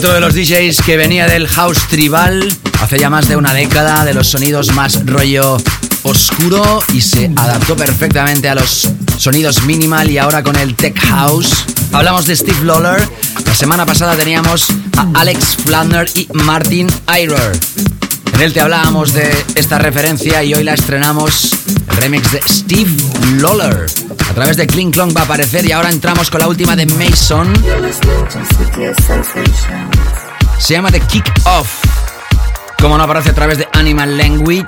Otro 0.00 0.14
de 0.14 0.20
los 0.20 0.32
DJs 0.32 0.80
que 0.80 0.96
venía 0.96 1.26
del 1.26 1.46
house 1.46 1.86
tribal 1.90 2.50
hace 2.80 2.98
ya 2.98 3.10
más 3.10 3.28
de 3.28 3.36
una 3.36 3.52
década, 3.52 4.02
de 4.06 4.14
los 4.14 4.28
sonidos 4.28 4.72
más 4.72 5.04
rollo 5.04 5.58
oscuro 6.04 6.82
y 6.94 7.02
se 7.02 7.30
adaptó 7.36 7.76
perfectamente 7.76 8.48
a 8.48 8.54
los 8.54 8.88
sonidos 9.18 9.62
minimal 9.64 10.10
y 10.10 10.16
ahora 10.16 10.42
con 10.42 10.56
el 10.56 10.74
tech 10.74 10.98
house. 11.00 11.66
Hablamos 11.92 12.24
de 12.24 12.34
Steve 12.34 12.64
Lawler. 12.64 13.06
La 13.44 13.54
semana 13.54 13.84
pasada 13.84 14.16
teníamos 14.16 14.68
a 14.96 15.06
Alex 15.20 15.58
Flander 15.66 16.10
y 16.14 16.26
Martin 16.32 16.86
Eirer. 17.14 17.52
En 18.32 18.40
él 18.40 18.54
te 18.54 18.62
hablábamos 18.62 19.12
de 19.12 19.30
esta 19.54 19.78
referencia 19.78 20.42
y 20.42 20.54
hoy 20.54 20.64
la 20.64 20.72
estrenamos. 20.72 21.58
El 21.90 21.96
remix 21.98 22.32
de 22.32 22.40
Steve 22.48 22.96
Lawler. 23.38 23.84
A 24.30 24.32
través 24.32 24.56
de 24.56 24.68
Kling 24.68 24.92
Klong 24.92 25.14
va 25.14 25.22
a 25.22 25.24
aparecer 25.24 25.66
y 25.66 25.72
ahora 25.72 25.90
entramos 25.90 26.30
con 26.30 26.38
la 26.38 26.46
última 26.46 26.76
de 26.76 26.86
Mason. 26.86 27.52
Se 30.56 30.74
llama 30.74 30.92
The 30.92 31.00
Kick 31.00 31.32
Off. 31.46 31.82
Como 32.80 32.96
no 32.96 33.02
aparece 33.02 33.30
a 33.30 33.34
través 33.34 33.58
de 33.58 33.68
Animal 33.72 34.16
Language. 34.16 34.64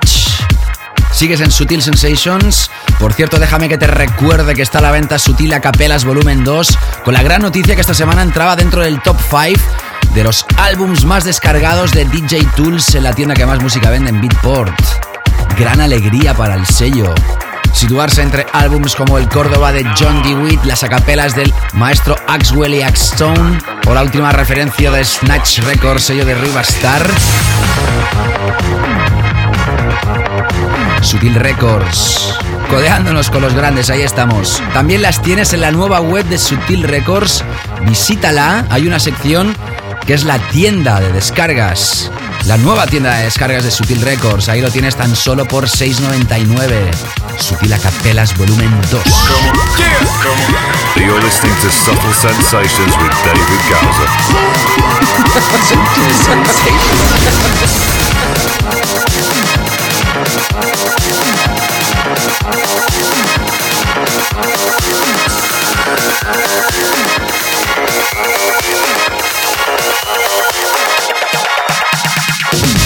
Sigues 1.13 1.39
en 1.39 1.49
Sutil 1.49 1.81
Sensations. 1.81 2.69
Por 2.99 3.13
cierto, 3.13 3.39
déjame 3.39 3.69
que 3.69 3.77
te 3.77 3.87
recuerde 3.87 4.53
que 4.53 4.63
está 4.63 4.79
a 4.79 4.81
la 4.81 4.91
venta 4.91 5.17
Sutil 5.17 5.53
Acapelas 5.53 6.03
Volumen 6.03 6.43
2. 6.43 6.77
Con 7.05 7.13
la 7.13 7.23
gran 7.23 7.41
noticia 7.41 7.73
que 7.73 7.81
esta 7.81 7.93
semana 7.93 8.21
entraba 8.21 8.57
dentro 8.57 8.83
del 8.83 9.01
top 9.01 9.17
5 9.29 9.61
de 10.13 10.25
los 10.25 10.45
álbums 10.57 11.05
más 11.05 11.23
descargados 11.23 11.93
de 11.93 12.03
DJ 12.03 12.45
Tools 12.57 12.95
en 12.95 13.03
la 13.03 13.13
tienda 13.13 13.33
que 13.33 13.45
más 13.45 13.63
música 13.63 13.89
vende 13.89 14.09
en 14.09 14.19
Beatport. 14.19 14.77
Gran 15.57 15.79
alegría 15.79 16.33
para 16.33 16.55
el 16.55 16.65
sello. 16.65 17.15
Situarse 17.73 18.21
entre 18.21 18.45
álbums 18.53 18.95
como 18.95 19.17
el 19.17 19.27
Córdoba 19.27 19.71
de 19.71 19.83
John 19.99 20.23
DeWitt, 20.23 20.63
las 20.63 20.83
acapelas 20.83 21.35
del 21.35 21.53
maestro 21.73 22.15
Axwell 22.27 22.73
y 22.73 22.81
Axstone, 22.81 23.59
o 23.85 23.93
la 23.93 24.03
última 24.03 24.31
referencia 24.31 24.89
de 24.91 25.03
Snatch 25.03 25.59
Records, 25.59 26.03
sello 26.03 26.25
de 26.25 26.33
Star. 26.61 27.05
Sutil 31.01 31.35
Records. 31.35 32.39
Codeándonos 32.69 33.29
con 33.29 33.41
los 33.41 33.53
grandes, 33.53 33.89
ahí 33.89 34.01
estamos. 34.01 34.63
También 34.73 35.01
las 35.01 35.21
tienes 35.21 35.53
en 35.53 35.61
la 35.61 35.71
nueva 35.71 35.99
web 35.99 36.25
de 36.25 36.37
Sutil 36.37 36.83
Records. 36.83 37.43
Visítala, 37.85 38.65
hay 38.69 38.87
una 38.87 38.99
sección 38.99 39.55
que 40.05 40.13
es 40.13 40.23
la 40.23 40.39
tienda 40.49 40.99
de 40.99 41.11
descargas. 41.11 42.09
La 42.45 42.57
nueva 42.57 42.85
tienda 42.87 43.15
de 43.15 43.23
descargas 43.23 43.63
de 43.63 43.71
Sutil 43.71 44.01
Records. 44.01 44.49
Ahí 44.49 44.61
lo 44.61 44.69
tienes 44.69 44.95
tan 44.95 45.15
solo 45.15 45.45
por 45.45 45.65
6.99. 45.65 46.91
Sutil 47.39 47.71
Acapelas 47.73 48.37
Volumen 48.37 48.69
2. 48.91 49.01
You're 50.97 51.23
listening 51.23 51.55
to 51.61 51.69
Subtle 51.71 52.13
Sensations 52.13 52.95
with 52.97 53.13
David 53.23 53.61
Gowser. 53.69 54.09
Sutil 55.69 56.13
Sensations. 56.13 57.03
Bye. 72.61 72.82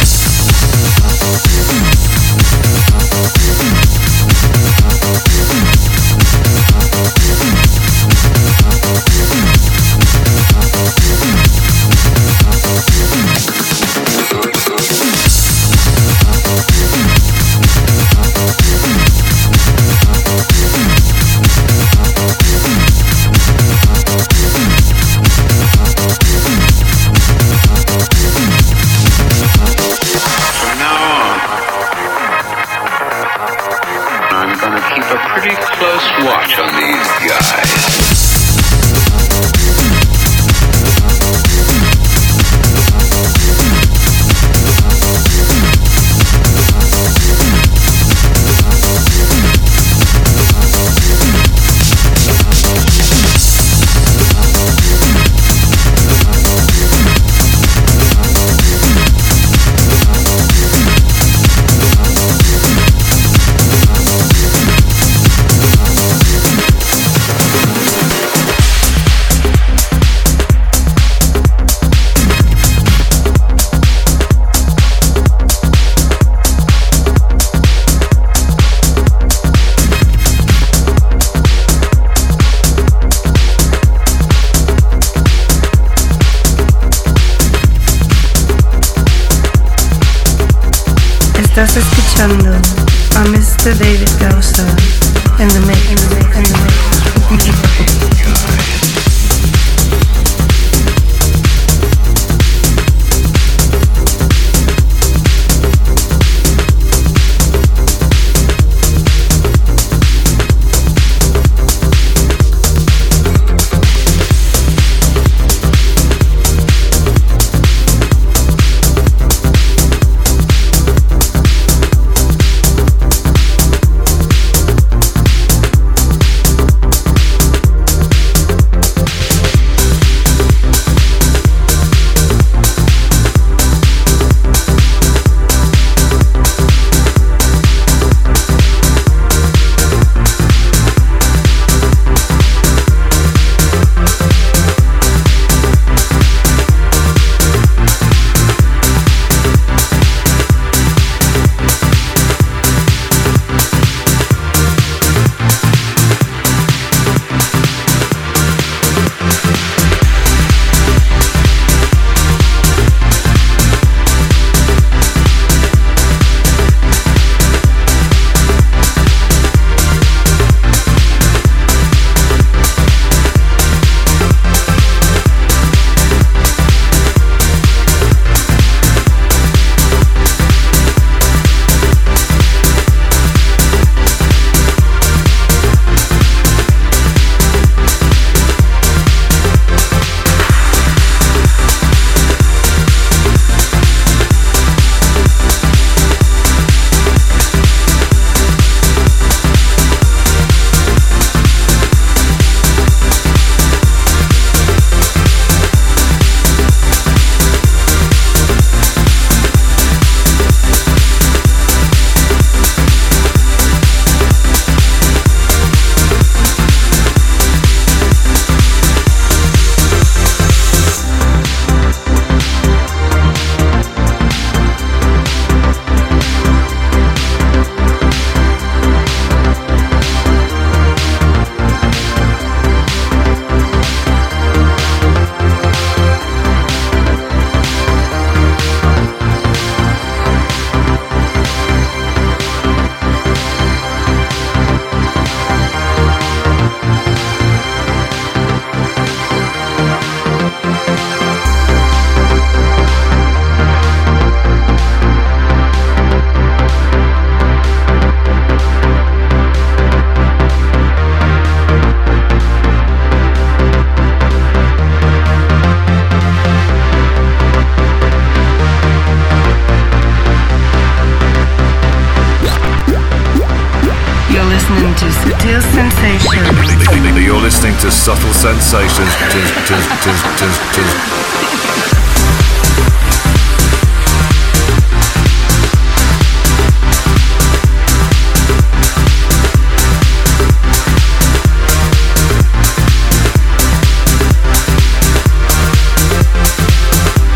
Sensations. 278.38 279.10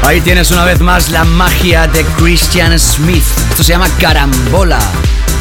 Ahí 0.03 0.21
tienes 0.21 0.51
una 0.51 0.65
vez 0.65 0.81
más 0.81 1.09
la 1.09 1.23
magia 1.23 1.87
de 1.87 2.03
Christian 2.19 2.77
Smith. 2.77 3.23
Esto 3.49 3.63
se 3.63 3.69
llama 3.69 3.87
Carambola. 3.99 4.79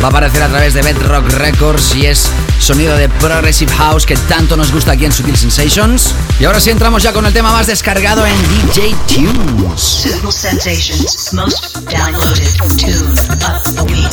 Va 0.02 0.06
a 0.06 0.10
aparecer 0.10 0.42
a 0.42 0.48
través 0.48 0.72
de 0.72 0.82
Bedrock 0.82 1.30
Records 1.34 1.94
y 1.94 2.06
es 2.06 2.30
sonido 2.60 2.96
de 2.96 3.08
Progressive 3.08 3.72
House 3.72 4.06
que 4.06 4.16
tanto 4.16 4.56
nos 4.56 4.72
gusta 4.72 4.92
aquí 4.92 5.04
en 5.04 5.12
Sutil 5.12 5.36
Sensations. 5.36 6.14
Y 6.38 6.44
ahora 6.44 6.60
sí 6.60 6.70
entramos 6.70 7.02
ya 7.02 7.12
con 7.12 7.26
el 7.26 7.32
tema 7.32 7.52
más 7.52 7.66
descargado 7.66 8.26
en 8.26 8.34
DJ 8.48 8.94
Tunes. 9.08 9.80
Suitable 9.80 10.32
Sensations, 10.32 11.32
most 11.32 11.78
downloaded 11.90 12.46
tune 12.76 13.18
of 13.46 13.74
the 13.74 13.82
week. 13.84 14.10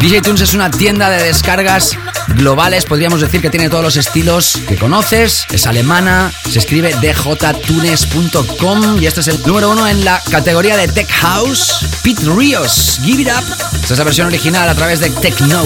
DJ 0.00 0.22
Tunes 0.22 0.40
es 0.40 0.54
una 0.54 0.70
tienda 0.70 1.10
de 1.10 1.24
descargas 1.24 1.96
globales, 2.34 2.84
podríamos 2.84 3.20
decir 3.20 3.40
que 3.40 3.50
tiene 3.50 3.68
todos 3.68 3.84
los 3.84 3.96
estilos 3.96 4.60
que 4.68 4.76
conoces, 4.76 5.46
es 5.50 5.66
alemana, 5.66 6.32
se 6.48 6.58
escribe 6.58 6.94
djtunes.com 7.00 8.98
y 9.00 9.06
este 9.06 9.20
es 9.20 9.28
el 9.28 9.40
número 9.42 9.70
uno 9.70 9.86
en 9.86 10.04
la 10.04 10.22
categoría 10.30 10.76
de 10.76 10.88
Tech 10.88 11.10
House, 11.10 11.86
Pete 12.02 12.22
Rios, 12.24 13.00
Give 13.02 13.22
It 13.22 13.28
Up. 13.28 13.44
Esta 13.74 13.94
es 13.94 13.98
la 13.98 14.04
versión 14.04 14.26
original 14.26 14.68
a 14.68 14.74
través 14.74 15.00
de 15.00 15.10
Techno. 15.10 15.64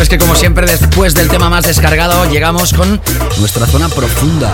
Sabes 0.00 0.08
que 0.08 0.18
como 0.18 0.34
siempre 0.34 0.66
después 0.66 1.12
del 1.12 1.28
tema 1.28 1.50
más 1.50 1.66
descargado 1.66 2.24
llegamos 2.30 2.72
con 2.72 2.98
nuestra 3.38 3.66
zona 3.66 3.86
profunda. 3.90 4.50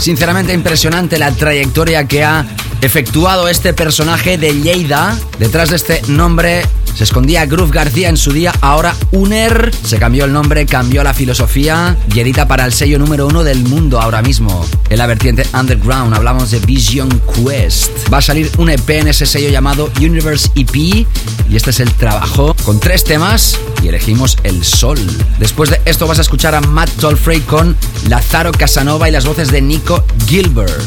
Sinceramente 0.00 0.54
impresionante 0.54 1.18
la 1.18 1.30
trayectoria 1.32 2.08
que 2.08 2.24
ha 2.24 2.46
efectuado 2.80 3.50
este 3.50 3.74
personaje 3.74 4.38
de 4.38 4.54
Lleida. 4.54 5.14
Detrás 5.38 5.68
de 5.68 5.76
este 5.76 6.00
nombre 6.08 6.64
se 6.98 7.04
escondía 7.04 7.46
Groove 7.46 7.70
García 7.70 8.08
en 8.08 8.16
su 8.16 8.32
día, 8.32 8.52
ahora 8.60 8.92
Uner. 9.12 9.72
Se 9.84 10.00
cambió 10.00 10.24
el 10.24 10.32
nombre, 10.32 10.66
cambió 10.66 11.04
la 11.04 11.14
filosofía 11.14 11.96
y 12.12 12.18
edita 12.18 12.48
para 12.48 12.64
el 12.64 12.72
sello 12.72 12.98
número 12.98 13.28
uno 13.28 13.44
del 13.44 13.62
mundo 13.62 14.00
ahora 14.00 14.20
mismo. 14.20 14.66
En 14.90 14.98
la 14.98 15.06
vertiente 15.06 15.46
underground 15.54 16.12
hablamos 16.12 16.50
de 16.50 16.58
Vision 16.58 17.08
Quest. 17.32 17.92
Va 18.12 18.18
a 18.18 18.20
salir 18.20 18.50
un 18.58 18.70
EP 18.70 18.90
en 18.90 19.06
ese 19.06 19.26
sello 19.26 19.48
llamado 19.48 19.92
Universe 20.00 20.50
EP 20.56 20.74
y 20.74 21.06
este 21.54 21.70
es 21.70 21.78
el 21.78 21.92
trabajo 21.92 22.56
con 22.64 22.80
tres 22.80 23.04
temas 23.04 23.60
y 23.80 23.86
elegimos 23.86 24.36
El 24.42 24.64
Sol. 24.64 24.98
Después 25.38 25.70
de 25.70 25.80
esto 25.84 26.08
vas 26.08 26.18
a 26.18 26.22
escuchar 26.22 26.56
a 26.56 26.60
Matt 26.60 26.90
Tolfrey 26.98 27.42
con 27.42 27.76
Lazaro 28.08 28.50
Casanova 28.50 29.08
y 29.08 29.12
las 29.12 29.24
voces 29.24 29.52
de 29.52 29.62
Nico 29.62 30.04
Gilbert. 30.26 30.82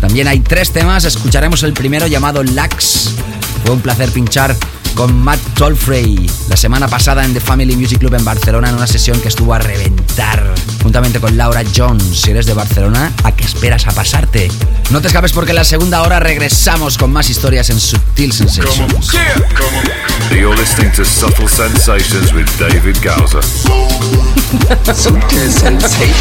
También 0.00 0.26
hay 0.26 0.40
tres 0.40 0.70
temas, 0.70 1.04
escucharemos 1.04 1.62
el 1.64 1.74
primero 1.74 2.06
llamado 2.06 2.42
Lax. 2.42 3.10
Fue 3.62 3.74
un 3.74 3.82
placer 3.82 4.10
pinchar 4.10 4.56
con 4.94 5.22
Matt 5.22 5.40
Tolfrey 5.54 6.30
la 6.48 6.56
semana 6.56 6.88
pasada 6.88 7.24
en 7.24 7.34
The 7.34 7.40
Family 7.40 7.76
Music 7.76 7.98
Club 7.98 8.14
en 8.14 8.24
Barcelona 8.24 8.68
en 8.68 8.76
una 8.76 8.86
sesión 8.86 9.20
que 9.20 9.28
estuvo 9.28 9.52
a 9.54 9.58
reventar 9.58 10.54
juntamente 10.82 11.20
con 11.20 11.36
Laura 11.36 11.62
Jones. 11.74 12.20
Si 12.20 12.30
eres 12.30 12.46
de 12.46 12.54
Barcelona, 12.54 13.12
¿a 13.24 13.32
qué 13.32 13.44
esperas 13.44 13.86
a 13.86 13.92
pasarte? 13.92 14.50
No 14.90 15.00
te 15.00 15.08
escapes 15.08 15.32
porque 15.32 15.50
en 15.50 15.56
la 15.56 15.64
segunda 15.64 16.02
hora 16.02 16.20
regresamos 16.20 16.98
con 16.98 17.12
más 17.12 17.30
historias 17.30 17.70
en 17.70 17.80
Subtil 17.80 18.32
Sensations. 18.32 19.12
You're 20.30 20.56
listening 20.56 20.92
to 20.92 21.04
Subtle 21.04 21.48
Sensations 21.48 22.32
with 22.32 22.46
David 22.58 22.96
Gowser. 23.02 23.42
Sutil 24.94 25.52
Sensations. 25.52 26.14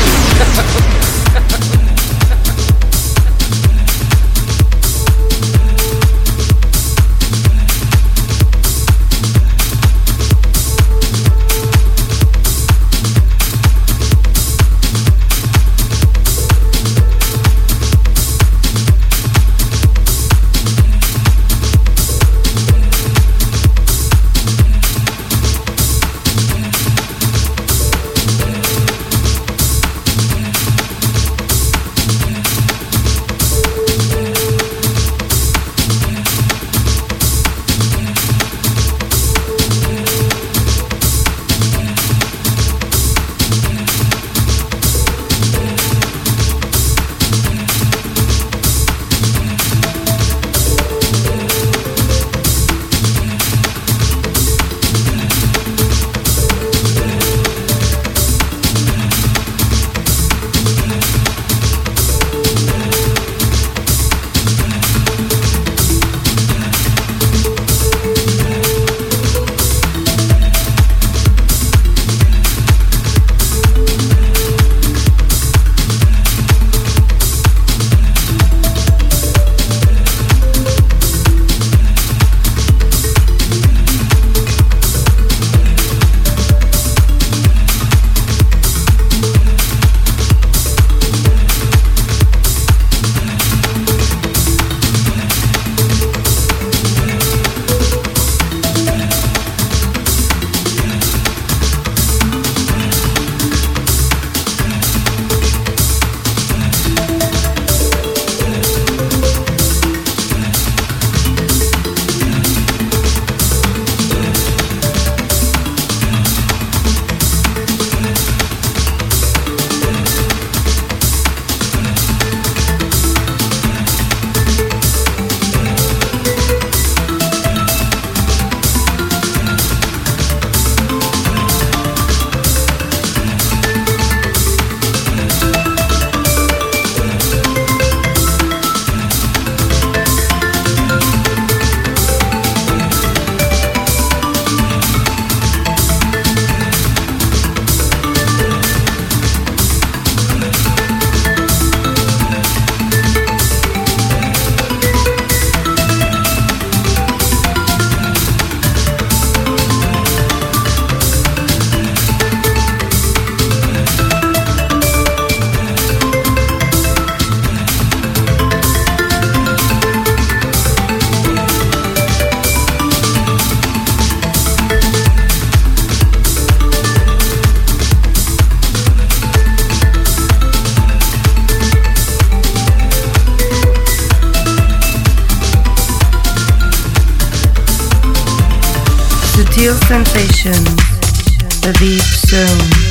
Sutil 189.63 189.77
sensations, 189.87 191.61
the 191.61 191.71
deep 191.79 192.01
zone. 192.01 192.82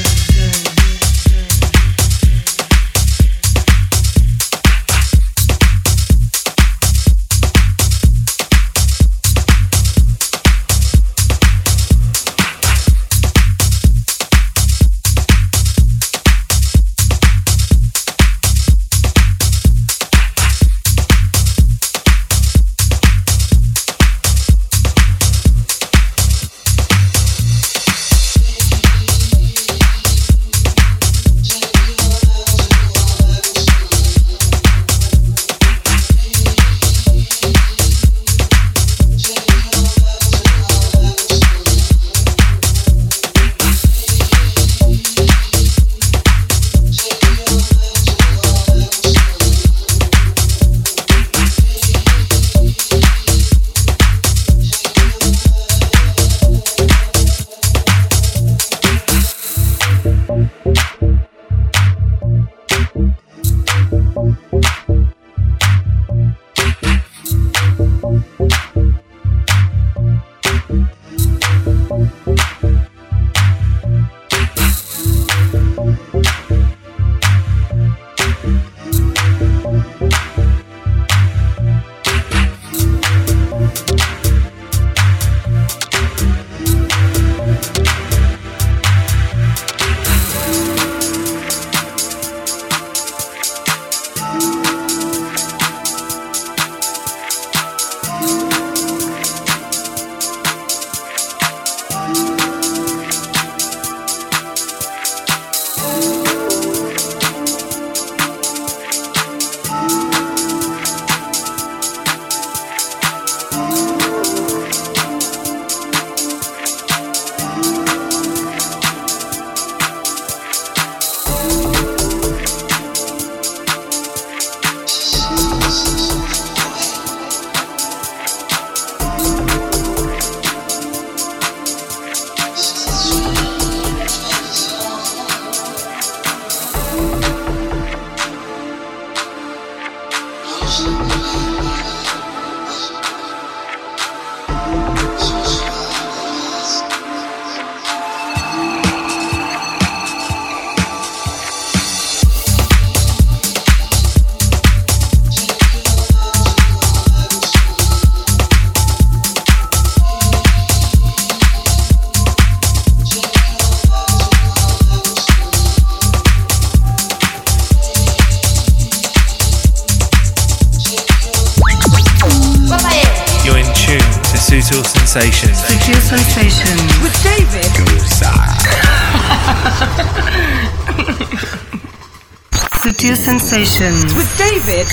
Sutil 182.82 183.16
sensations. 183.16 184.12
With 184.12 184.26
David. 184.36 184.88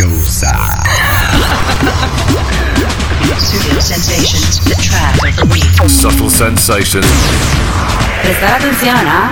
Sutil 3.40 3.82
Sensations, 3.82 4.60
the 4.66 4.76
track 4.76 5.18
of 5.24 5.36
the 5.36 5.46
week. 5.52 5.90
Subtle 5.90 6.30
sensations. 6.30 7.08
Prestar 8.22 8.62
atención, 8.62 8.96
¿ah? 9.08 9.32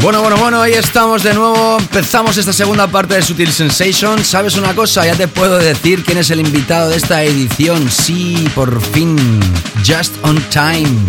Bueno, 0.00 0.20
bueno, 0.20 0.36
bueno, 0.36 0.60
ahí 0.60 0.74
estamos 0.74 1.22
de 1.22 1.32
nuevo. 1.32 1.78
Empezamos 1.78 2.36
esta 2.36 2.52
segunda 2.52 2.86
parte 2.86 3.14
de 3.14 3.22
Sutil 3.22 3.50
Sensation. 3.50 4.22
¿Sabes 4.22 4.56
una 4.56 4.74
cosa? 4.74 5.06
Ya 5.06 5.14
te 5.14 5.28
puedo 5.28 5.56
decir 5.58 6.04
quién 6.04 6.18
es 6.18 6.30
el 6.30 6.40
invitado 6.40 6.90
de 6.90 6.98
esta 6.98 7.22
edición. 7.22 7.90
Sí, 7.90 8.46
por 8.54 8.82
fin. 8.82 9.16
Just 9.82 10.14
on 10.22 10.38
time. 10.50 11.06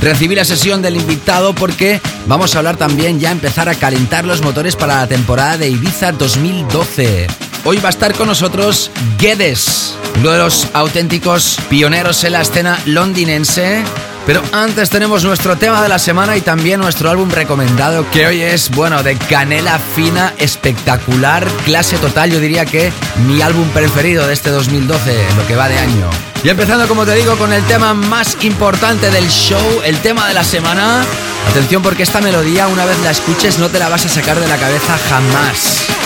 Recibí 0.00 0.34
la 0.34 0.44
sesión 0.44 0.82
del 0.82 0.96
invitado 0.96 1.54
porque 1.54 2.00
vamos 2.26 2.54
a 2.54 2.58
hablar 2.58 2.76
también 2.76 3.20
ya 3.20 3.30
empezar 3.30 3.68
a 3.68 3.74
calentar 3.74 4.24
los 4.24 4.42
motores 4.42 4.76
para 4.76 4.96
la 4.96 5.06
temporada 5.06 5.58
de 5.58 5.68
Ibiza 5.68 6.12
2012. 6.12 7.26
Hoy 7.64 7.78
va 7.78 7.88
a 7.88 7.90
estar 7.90 8.12
con 8.14 8.26
nosotros 8.26 8.90
Guedes, 9.18 9.96
uno 10.18 10.32
de 10.32 10.38
los 10.38 10.66
auténticos 10.72 11.58
pioneros 11.70 12.24
en 12.24 12.32
la 12.32 12.42
escena 12.42 12.80
londinense. 12.86 13.84
Pero 14.26 14.40
antes 14.52 14.88
tenemos 14.88 15.24
nuestro 15.24 15.56
tema 15.56 15.82
de 15.82 15.88
la 15.88 15.98
semana 15.98 16.36
y 16.36 16.40
también 16.40 16.80
nuestro 16.80 17.10
álbum 17.10 17.28
recomendado, 17.28 18.08
que 18.10 18.26
hoy 18.26 18.40
es, 18.40 18.70
bueno, 18.70 19.02
de 19.02 19.16
canela 19.16 19.80
fina, 19.80 20.32
espectacular, 20.38 21.46
clase 21.64 21.98
total. 21.98 22.30
Yo 22.30 22.38
diría 22.38 22.64
que 22.64 22.92
mi 23.26 23.42
álbum 23.42 23.68
preferido 23.70 24.26
de 24.26 24.34
este 24.34 24.50
2012, 24.50 25.28
en 25.28 25.36
lo 25.36 25.46
que 25.46 25.56
va 25.56 25.68
de 25.68 25.78
año. 25.78 26.08
Y 26.44 26.48
empezando, 26.48 26.86
como 26.86 27.04
te 27.04 27.14
digo, 27.14 27.36
con 27.36 27.52
el 27.52 27.64
tema 27.64 27.94
más 27.94 28.36
importante 28.42 29.10
del 29.10 29.28
show, 29.28 29.82
el 29.84 29.98
tema 29.98 30.28
de 30.28 30.34
la 30.34 30.44
semana. 30.44 31.04
Atención 31.50 31.82
porque 31.82 32.04
esta 32.04 32.20
melodía, 32.20 32.68
una 32.68 32.84
vez 32.84 32.98
la 33.00 33.10
escuches, 33.10 33.58
no 33.58 33.70
te 33.70 33.80
la 33.80 33.88
vas 33.88 34.06
a 34.06 34.08
sacar 34.08 34.38
de 34.38 34.46
la 34.46 34.56
cabeza 34.56 34.98
jamás. 35.08 36.01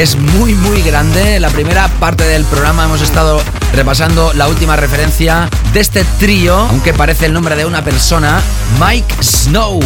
Es 0.00 0.16
muy 0.16 0.54
muy 0.54 0.80
grande. 0.80 1.38
La 1.40 1.50
primera 1.50 1.86
parte 1.86 2.24
del 2.24 2.46
programa 2.46 2.84
hemos 2.84 3.02
estado 3.02 3.38
repasando 3.74 4.32
la 4.32 4.48
última 4.48 4.74
referencia 4.74 5.50
de 5.74 5.80
este 5.80 6.04
trío, 6.18 6.56
aunque 6.56 6.94
parece 6.94 7.26
el 7.26 7.34
nombre 7.34 7.54
de 7.54 7.66
una 7.66 7.84
persona, 7.84 8.40
Mike 8.80 9.22
Snow, 9.22 9.78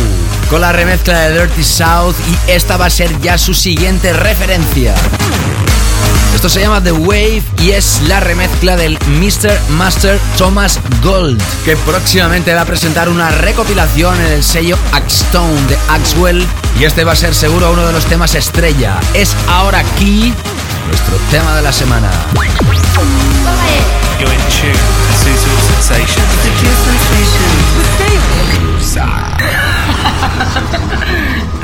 con 0.49 0.61
la 0.61 0.71
remezcla 0.71 1.19
de 1.19 1.41
Dirty 1.41 1.65
South 1.65 2.15
y 2.31 2.53
esta 2.53 2.77
va 2.77 2.87
a 2.87 2.91
ser 2.91 3.21
ya 3.23 3.37
su 3.39 3.55
siguiente 3.55 4.13
referencia. 4.13 4.95
Esto 6.35 6.49
se 6.49 6.61
llama 6.61 6.83
The 6.83 6.93
Wave 6.93 7.43
y 7.61 7.71
es 7.71 8.03
la 8.09 8.21
remezcla 8.21 8.77
del 8.77 8.99
Mr. 9.07 9.59
Master 9.71 10.19
Thomas 10.37 10.79
Gold, 11.03 11.41
que 11.65 11.77
próximamente 11.77 12.53
va 12.55 12.63
a 12.63 12.65
presentar 12.65 13.09
una 13.09 13.31
recopilación 13.31 14.21
en 14.21 14.33
el 14.33 14.45
sello 14.45 14.77
Axstone 14.93 15.61
de 15.69 15.79
Axwell. 15.89 16.47
Y 16.79 16.85
este 16.85 17.05
va 17.05 17.13
a 17.13 17.17
ser 17.17 17.35
seguro 17.35 17.73
uno 17.73 17.87
de 17.87 17.93
los 17.93 18.05
temas 18.07 18.35
estrella. 18.35 19.01
Es 19.15 19.35
ahora 19.49 19.79
aquí 19.79 20.35
nuestro 20.89 21.17
tema 21.31 21.57
de 21.57 21.63
la 21.63 21.73
semana. 21.73 22.11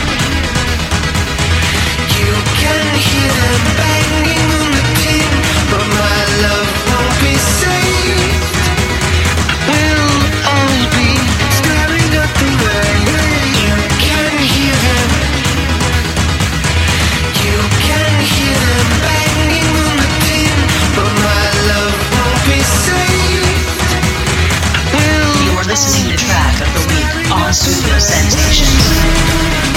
listening 25.71 26.11
to 26.11 26.17
track 26.25 26.59
of 26.59 26.73
the 26.73 26.85
week 26.93 27.31
on 27.31 27.53
Studio 27.53 27.97
Sensations. 27.97 29.70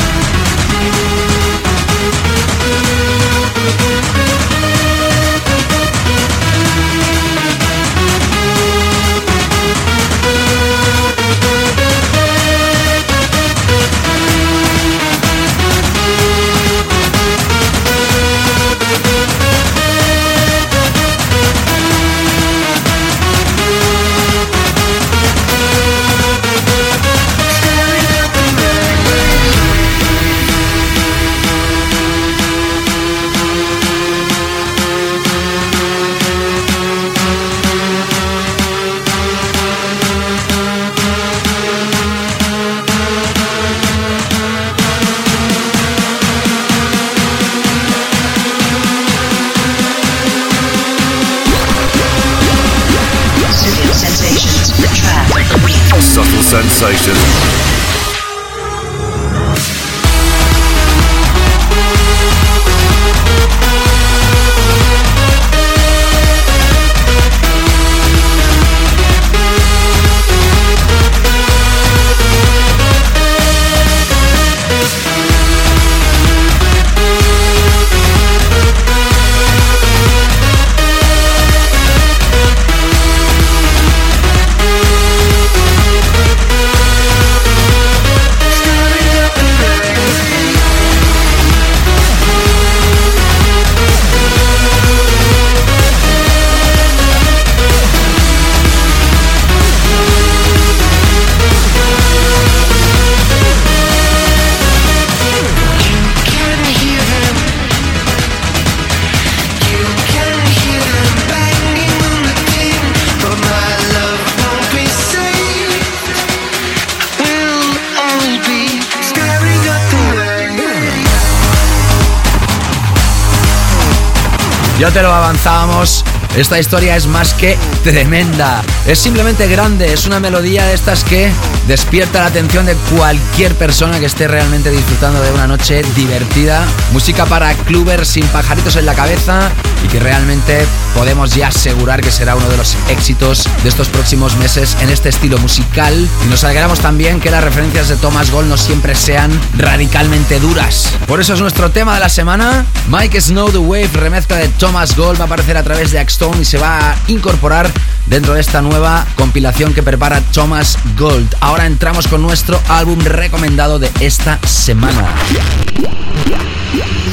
Esta 126.36 126.58
historia 126.58 126.96
es 126.96 127.06
más 127.06 127.32
que 127.32 127.56
tremenda. 127.84 128.62
Es 128.86 128.98
simplemente 128.98 129.46
grande. 129.46 129.92
Es 129.92 130.04
una 130.06 130.18
melodía 130.18 130.66
de 130.66 130.74
estas 130.74 131.04
que 131.04 131.30
despierta 131.68 132.20
la 132.20 132.26
atención 132.26 132.66
de 132.66 132.74
cualquier 132.96 133.54
persona 133.54 134.00
que 134.00 134.06
esté 134.06 134.26
realmente 134.26 134.70
disfrutando 134.70 135.22
de 135.22 135.30
una 135.30 135.46
noche 135.46 135.82
divertida. 135.94 136.64
Música 136.92 137.24
para 137.24 137.54
clubbers 137.54 138.08
sin 138.08 138.26
pajaritos 138.26 138.74
en 138.74 138.84
la 138.84 138.94
cabeza 138.94 139.50
y 139.84 139.88
que 139.88 140.00
realmente 140.00 140.66
podemos 140.94 141.34
ya 141.34 141.48
asegurar 141.48 142.00
que 142.00 142.10
será 142.10 142.34
uno 142.34 142.48
de 142.48 142.56
los 142.56 142.76
éxitos 142.88 143.48
de 143.62 143.68
estos 143.68 143.88
próximos 143.88 144.36
meses 144.36 144.76
en 144.80 144.90
este 144.90 145.10
estilo 145.10 145.38
musical. 145.38 146.08
Y 146.24 146.28
nos 146.28 146.42
alegramos 146.42 146.80
también 146.80 147.20
que 147.20 147.30
las 147.30 147.44
referencias 147.44 147.88
de 147.88 147.96
Thomas 147.96 148.32
Gold 148.32 148.48
no 148.48 148.56
siempre 148.56 148.96
sean 148.96 149.30
radicalmente 149.56 150.40
duras. 150.40 150.94
Por 151.06 151.20
eso 151.20 151.34
es 151.34 151.40
nuestro 151.40 151.70
tema 151.70 151.94
de 151.94 152.00
la 152.00 152.08
semana. 152.08 152.66
Mike 152.88 153.20
Snow 153.20 153.50
The 153.50 153.58
Wave, 153.58 153.90
remezcla 153.94 154.36
de 154.38 154.48
Thomas 154.48 154.96
Gold, 154.96 155.20
va 155.20 155.24
a 155.24 155.26
aparecer 155.26 155.56
a 155.56 155.62
través 155.62 155.92
de 155.92 156.00
Y 156.40 156.44
se 156.44 156.58
va 156.58 156.92
a 156.92 156.96
incorporar 157.08 157.70
dentro 158.06 158.34
de 158.34 158.40
esta 158.40 158.62
nueva 158.62 159.06
compilación 159.16 159.74
que 159.74 159.82
prepara 159.82 160.20
Thomas 160.32 160.78
Gold. 160.96 161.34
Ahora 161.40 161.66
entramos 161.66 162.08
con 162.08 162.22
nuestro 162.22 162.60
álbum 162.68 162.98
recomendado 163.00 163.78
de 163.78 163.90
esta 164.00 164.38
semana. 164.46 165.06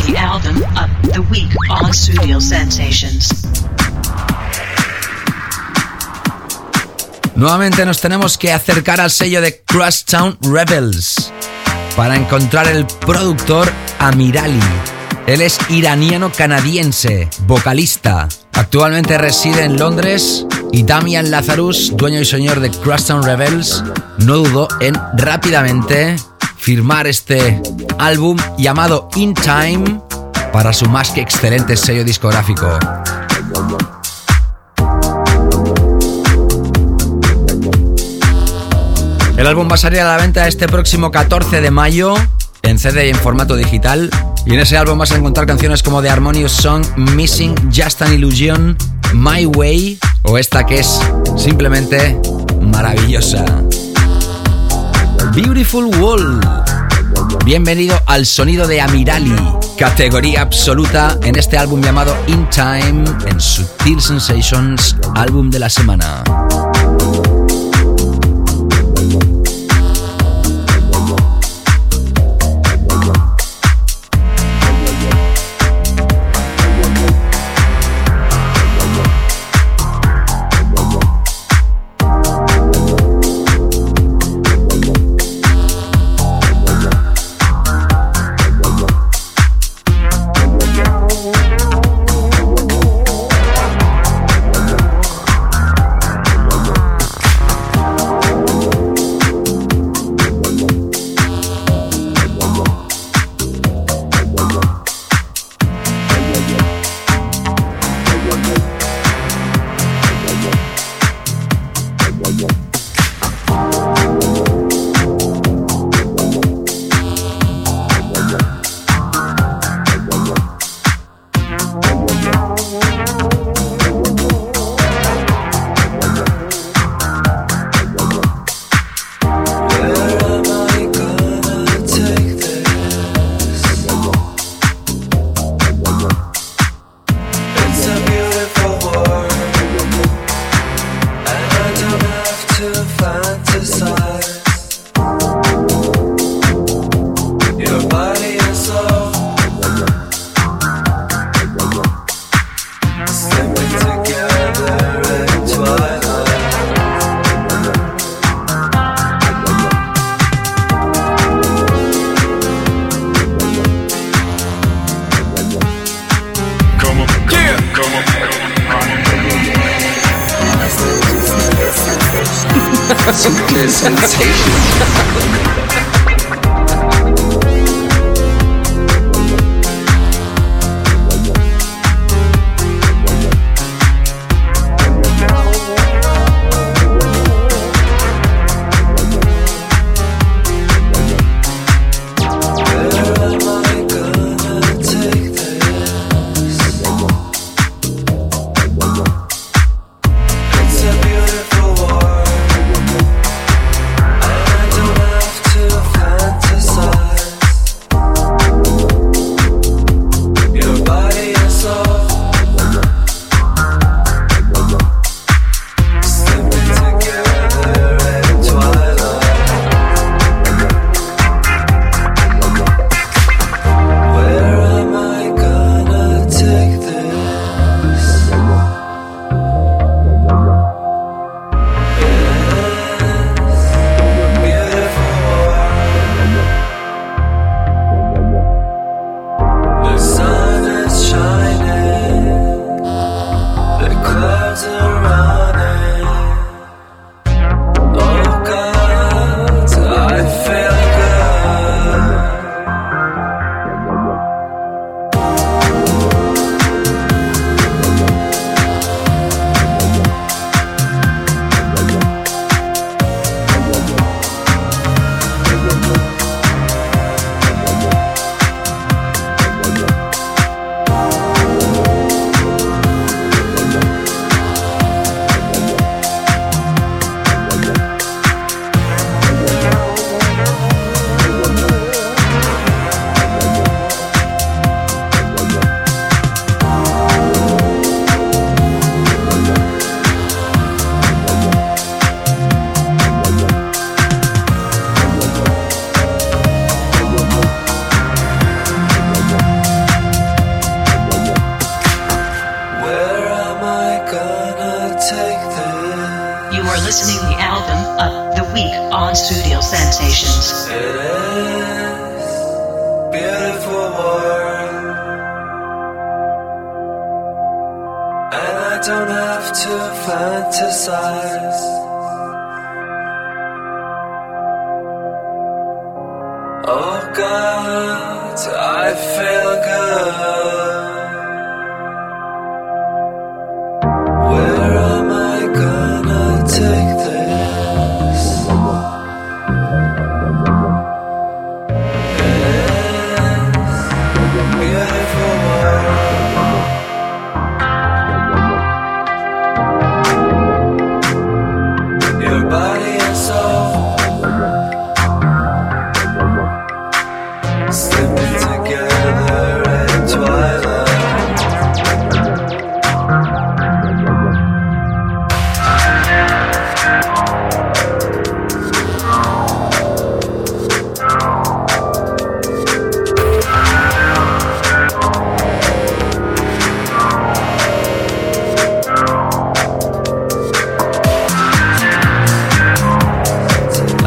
The 0.08 0.18
album 0.18 0.64
of 0.76 1.12
the 1.14 1.20
week 1.30 1.50
on 1.70 1.94
Studio 1.94 2.40
Sensations. 2.40 3.30
Nuevamente 7.36 7.86
nos 7.86 8.00
tenemos 8.00 8.38
que 8.38 8.54
acercar 8.54 9.02
al 9.02 9.12
sello 9.12 9.42
de 9.42 9.62
Crosstown 9.66 10.38
Rebels 10.42 11.32
para 11.96 12.16
encontrar 12.16 12.68
el 12.68 12.86
productor 12.86 13.72
Amirali. 14.00 14.60
Él 15.28 15.42
es 15.42 15.58
iraniano-canadiense, 15.70 17.30
vocalista. 17.46 18.28
Actualmente 18.74 19.18
reside 19.18 19.66
en 19.66 19.78
Londres 19.78 20.46
y 20.72 20.84
Damian 20.84 21.30
Lazarus, 21.30 21.92
dueño 21.98 22.22
y 22.22 22.26
señor 22.26 22.62
de 22.62 22.72
Crosstown 22.72 23.22
Rebels, 23.22 23.84
no 24.20 24.38
dudó 24.38 24.70
en 24.80 24.96
rápidamente 25.18 26.16
firmar 26.56 27.06
este 27.06 27.62
álbum 27.98 28.38
llamado 28.58 29.10
In 29.18 29.34
Time 29.34 30.00
para 30.54 30.72
su 30.72 30.86
más 30.86 31.12
que 31.12 31.20
excelente 31.20 31.76
sello 31.76 32.06
discográfico. 32.06 32.80
El 39.36 39.48
álbum 39.48 39.68
va 39.70 39.74
a 39.74 39.80
salir 39.80 40.00
a 40.00 40.16
la 40.16 40.16
venta 40.16 40.48
este 40.48 40.70
próximo 40.70 41.12
14 41.12 41.60
de 41.60 41.72
mayo 41.72 42.14
en 42.64 42.80
CD 42.80 43.08
y 43.08 43.10
en 43.10 43.16
formato 43.16 43.56
digital. 43.56 44.10
Y 44.46 44.54
en 44.54 44.60
ese 44.60 44.78
álbum 44.78 44.98
vas 44.98 45.12
a 45.12 45.18
encontrar 45.18 45.46
canciones 45.46 45.84
como 45.84 46.02
The 46.02 46.10
Harmonious 46.10 46.52
Song, 46.52 46.86
Missing, 46.98 47.56
Just 47.74 48.02
an 48.02 48.14
Illusion, 48.14 48.78
My 49.14 49.46
Way 49.46 50.00
o 50.24 50.38
esta 50.38 50.66
que 50.66 50.80
es 50.80 51.00
simplemente 51.38 52.20
maravillosa. 52.62 53.44
Beautiful 55.34 55.86
Wall. 56.00 56.40
Bienvenido 57.46 58.00
al 58.06 58.26
sonido 58.26 58.68
de 58.68 58.82
Amirali, 58.82 59.36
categoría 59.78 60.42
absoluta 60.42 61.18
en 61.24 61.38
este 61.38 61.58
álbum 61.58 61.82
llamado 61.82 62.16
In 62.28 62.48
Time 62.50 63.04
en 63.26 63.40
Sutil 63.40 64.02
Sensations, 64.02 64.96
álbum 65.16 65.50
de 65.50 65.60
la 65.60 65.70
semana. 65.70 66.24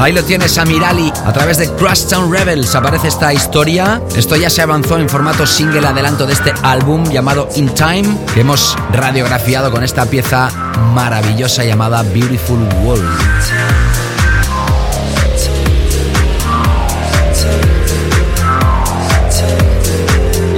Ahí 0.04 0.12
lo 0.12 0.22
tienes 0.22 0.58
a 0.58 0.66
Mirali. 0.66 1.10
A 1.24 1.32
través 1.32 1.56
de 1.56 1.66
Crosstown 1.76 2.30
Rebels 2.30 2.74
aparece 2.74 3.08
esta 3.08 3.32
historia. 3.32 4.02
Esto 4.14 4.36
ya 4.36 4.50
se 4.50 4.60
avanzó 4.60 4.98
en 4.98 5.08
formato 5.08 5.46
single 5.46 5.86
adelanto 5.86 6.26
de 6.26 6.34
este 6.34 6.52
álbum 6.62 7.04
llamado 7.04 7.48
In 7.56 7.70
Time, 7.70 8.14
que 8.34 8.42
hemos 8.42 8.76
radiografiado 8.92 9.70
con 9.70 9.82
esta 9.82 10.04
pieza 10.04 10.50
maravillosa 10.92 11.64
llamada 11.64 12.02
Beautiful 12.02 12.68
World. 12.82 13.08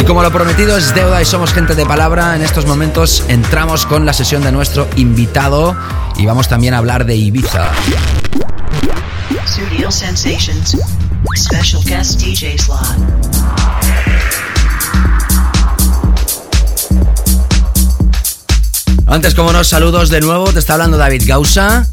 Y 0.01 0.05
como 0.05 0.25
lo 0.25 0.33
prometido 0.33 0.77
es 0.77 0.93
deuda 0.93 1.23
y 1.23 1.25
somos 1.25 1.53
gente 1.53 1.77
de 1.77 1.87
palabra, 1.87 2.35
en 2.35 2.43
estos 2.43 2.67
momentos 2.67 3.23
entramos 3.29 3.87
con 3.87 4.05
la 4.05 4.13
sesión 4.13 4.43
de 4.43 4.51
nuestro 4.51 4.89
invitado 4.97 5.77
y 6.17 6.27
vamos 6.27 6.49
también 6.49 6.75
a 6.75 6.79
hablar 6.79 7.07
de 7.07 7.15
Ibiza. 7.15 7.71
Studio 9.47 9.91
Sensations. 9.91 10.77
Special 11.37 11.83
guest 11.85 12.21
DJ 12.21 12.59
slot. 12.59 12.81
Antes, 19.07 19.35
como 19.35 19.53
no, 19.53 19.63
saludos 19.63 20.11
de 20.11 20.21
nuevo, 20.21 20.53
te 20.53 20.59
está 20.59 20.75
hablando 20.75 20.97
David 20.97 21.23
Gausa. 21.27 21.87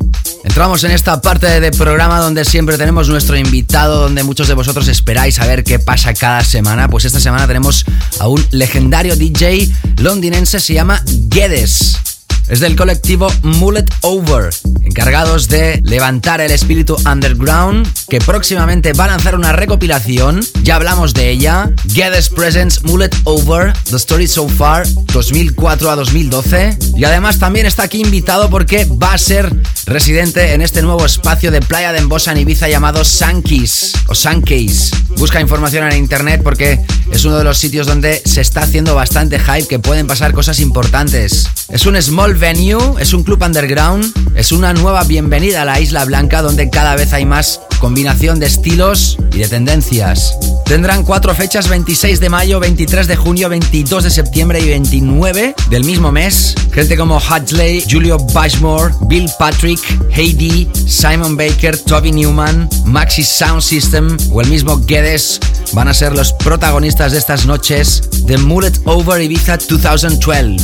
Entramos 0.44 0.84
en 0.84 0.92
esta 0.92 1.22
parte 1.22 1.60
de 1.60 1.72
programa 1.72 2.20
donde 2.20 2.44
siempre 2.44 2.78
tenemos 2.78 3.08
nuestro 3.08 3.38
invitado, 3.38 4.02
donde 4.02 4.24
muchos 4.24 4.48
de 4.48 4.56
vosotros 4.56 4.88
esperáis 4.88 5.40
a 5.40 5.46
ver 5.46 5.64
qué 5.64 5.78
pasa 5.80 6.14
cada 6.14 6.44
semana. 6.44 6.90
Pues 6.90 7.06
esta 7.06 7.20
semana 7.20 7.46
tenemos 7.48 7.86
a 8.20 8.28
un 8.28 8.44
legendario 8.52 9.16
DJ 9.16 9.72
londinense, 9.98 10.60
se 10.60 10.74
llama 10.74 11.02
Guedes. 11.06 12.13
Es 12.50 12.60
del 12.60 12.76
colectivo 12.76 13.32
Mullet 13.42 13.86
Over, 14.02 14.54
encargados 14.84 15.48
de 15.48 15.80
levantar 15.84 16.42
el 16.42 16.52
espíritu 16.52 16.98
underground, 17.10 17.88
que 18.10 18.20
próximamente 18.20 18.92
va 18.94 19.06
a 19.06 19.08
lanzar 19.08 19.36
una 19.36 19.54
recopilación. 19.54 20.42
Ya 20.62 20.76
hablamos 20.76 21.14
de 21.14 21.30
ella. 21.30 21.72
Guedes 21.86 22.30
Presents 22.30 22.84
Mullet 22.84 23.16
Over, 23.24 23.74
The 23.90 23.96
Story 23.96 24.28
So 24.28 24.50
Far, 24.50 24.86
2004 25.14 25.90
a 25.90 25.96
2012. 25.96 26.78
Y 26.98 27.06
además 27.06 27.40
también 27.40 27.66
está 27.66 27.84
aquí 27.84 28.02
invitado 28.02 28.50
porque 28.50 28.86
va 28.86 29.14
a 29.14 29.18
ser 29.18 29.50
residente 29.86 30.54
en 30.54 30.62
este 30.62 30.82
nuevo 30.82 31.06
espacio 31.06 31.50
de 31.50 31.62
playa 31.62 31.94
de 31.94 32.00
Embosa 32.00 32.32
en 32.32 32.40
Ibiza 32.40 32.68
llamado 32.68 33.04
Sankis 33.06 33.94
o 34.08 34.16
Sankis. 34.16 34.92
Busca 35.18 35.42
información 35.42 35.90
en 35.90 35.98
internet 35.98 36.42
porque 36.44 36.80
es 37.12 37.26
uno 37.26 37.38
de 37.38 37.44
los 37.44 37.58
sitios 37.58 37.88
donde 37.88 38.22
se 38.26 38.42
está 38.42 38.62
haciendo 38.62 38.96
bastante 38.96 39.40
hype 39.40 39.68
que 39.68 39.80
pueden 39.80 40.08
pasar 40.08 40.34
cosas 40.34 40.60
importantes. 40.60 41.48
Es 41.70 41.86
un 41.86 42.02
small 42.02 42.33
Venue 42.38 42.96
es 43.00 43.14
un 43.14 43.24
club 43.24 43.44
underground, 43.44 44.06
es 44.36 44.52
una 44.52 44.74
nueva 44.74 45.04
bienvenida 45.04 45.62
a 45.62 45.66
la 45.66 45.80
Isla 45.80 46.06
Blanca 46.06 46.42
donde 46.42 46.70
cada 46.70 46.96
vez 46.96 47.14
hay 47.14 47.26
más 47.26 47.60
combinación 47.80 48.40
de 48.40 48.46
estilos 48.46 49.18
y 49.34 49.40
de 49.40 49.48
tendencias. 49.48 50.38
Tendrán 50.66 51.04
cuatro 51.04 51.36
fechas, 51.36 51.68
26 51.68 52.20
de 52.20 52.30
mayo, 52.30 52.60
23 52.60 53.08
de 53.08 53.16
junio, 53.16 53.50
22 53.50 54.06
de 54.06 54.10
septiembre 54.10 54.60
y 54.62 54.70
29 54.70 55.56
del 55.70 55.84
mismo 55.84 56.12
mes. 56.12 56.56
Gente 56.72 56.96
como 56.96 57.18
Hudley, 57.18 57.84
Julio 57.90 58.18
Bashmore, 58.34 58.94
Bill 59.08 59.30
Patrick, 59.38 59.80
Heidi, 60.12 60.70
Simon 60.88 61.36
Baker, 61.36 61.78
Toby 61.78 62.12
Newman, 62.12 62.70
Maxi 62.86 63.24
Sound 63.24 63.62
System 63.62 64.18
o 64.32 64.42
el 64.42 64.48
mismo 64.48 64.78
Guedes 64.86 65.40
van 65.74 65.88
a 65.88 65.94
ser 65.94 66.14
los 66.16 66.34
protagonistas 66.34 67.12
de 67.12 67.18
estas 67.18 67.46
noches 67.46 68.02
de 68.26 68.38
Mullet 68.38 68.80
Over 68.86 69.22
Ibiza 69.22 69.58
2012. 69.58 70.58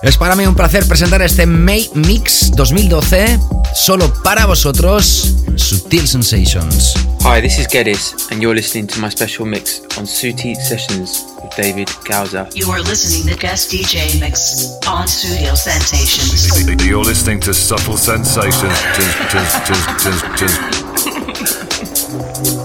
Es 0.00 0.16
para 0.16 0.36
mí 0.36 0.46
un 0.46 0.54
placer 0.54 0.86
presentar 0.86 1.22
este 1.22 1.44
May 1.44 1.90
Mix 1.94 2.52
2012 2.52 3.40
solo 3.74 4.12
para 4.22 4.46
vosotros, 4.46 5.34
Sutil 5.56 6.06
Sensations. 6.06 6.94
Hi, 7.24 7.40
this 7.40 7.58
is 7.58 7.66
Geddes, 7.66 8.14
and 8.30 8.40
you're 8.40 8.54
listening 8.54 8.86
to 8.86 9.00
my 9.00 9.10
special 9.10 9.44
mix 9.44 9.82
on 9.98 10.06
Suti 10.06 10.54
Sessions 10.54 11.24
with 11.42 11.52
David 11.56 11.88
Gauza. 12.08 12.48
You 12.54 12.70
are 12.70 12.80
listening 12.80 13.26
to 13.26 13.36
guest 13.36 13.72
DJ 13.72 14.20
mix 14.20 14.78
on 14.86 15.08
Studio 15.08 15.56
Sensations. 15.56 16.46
You're 16.86 17.04
listening 17.04 17.40
to 17.40 17.52
Subtle 17.52 17.96
Sensations. 17.96 18.78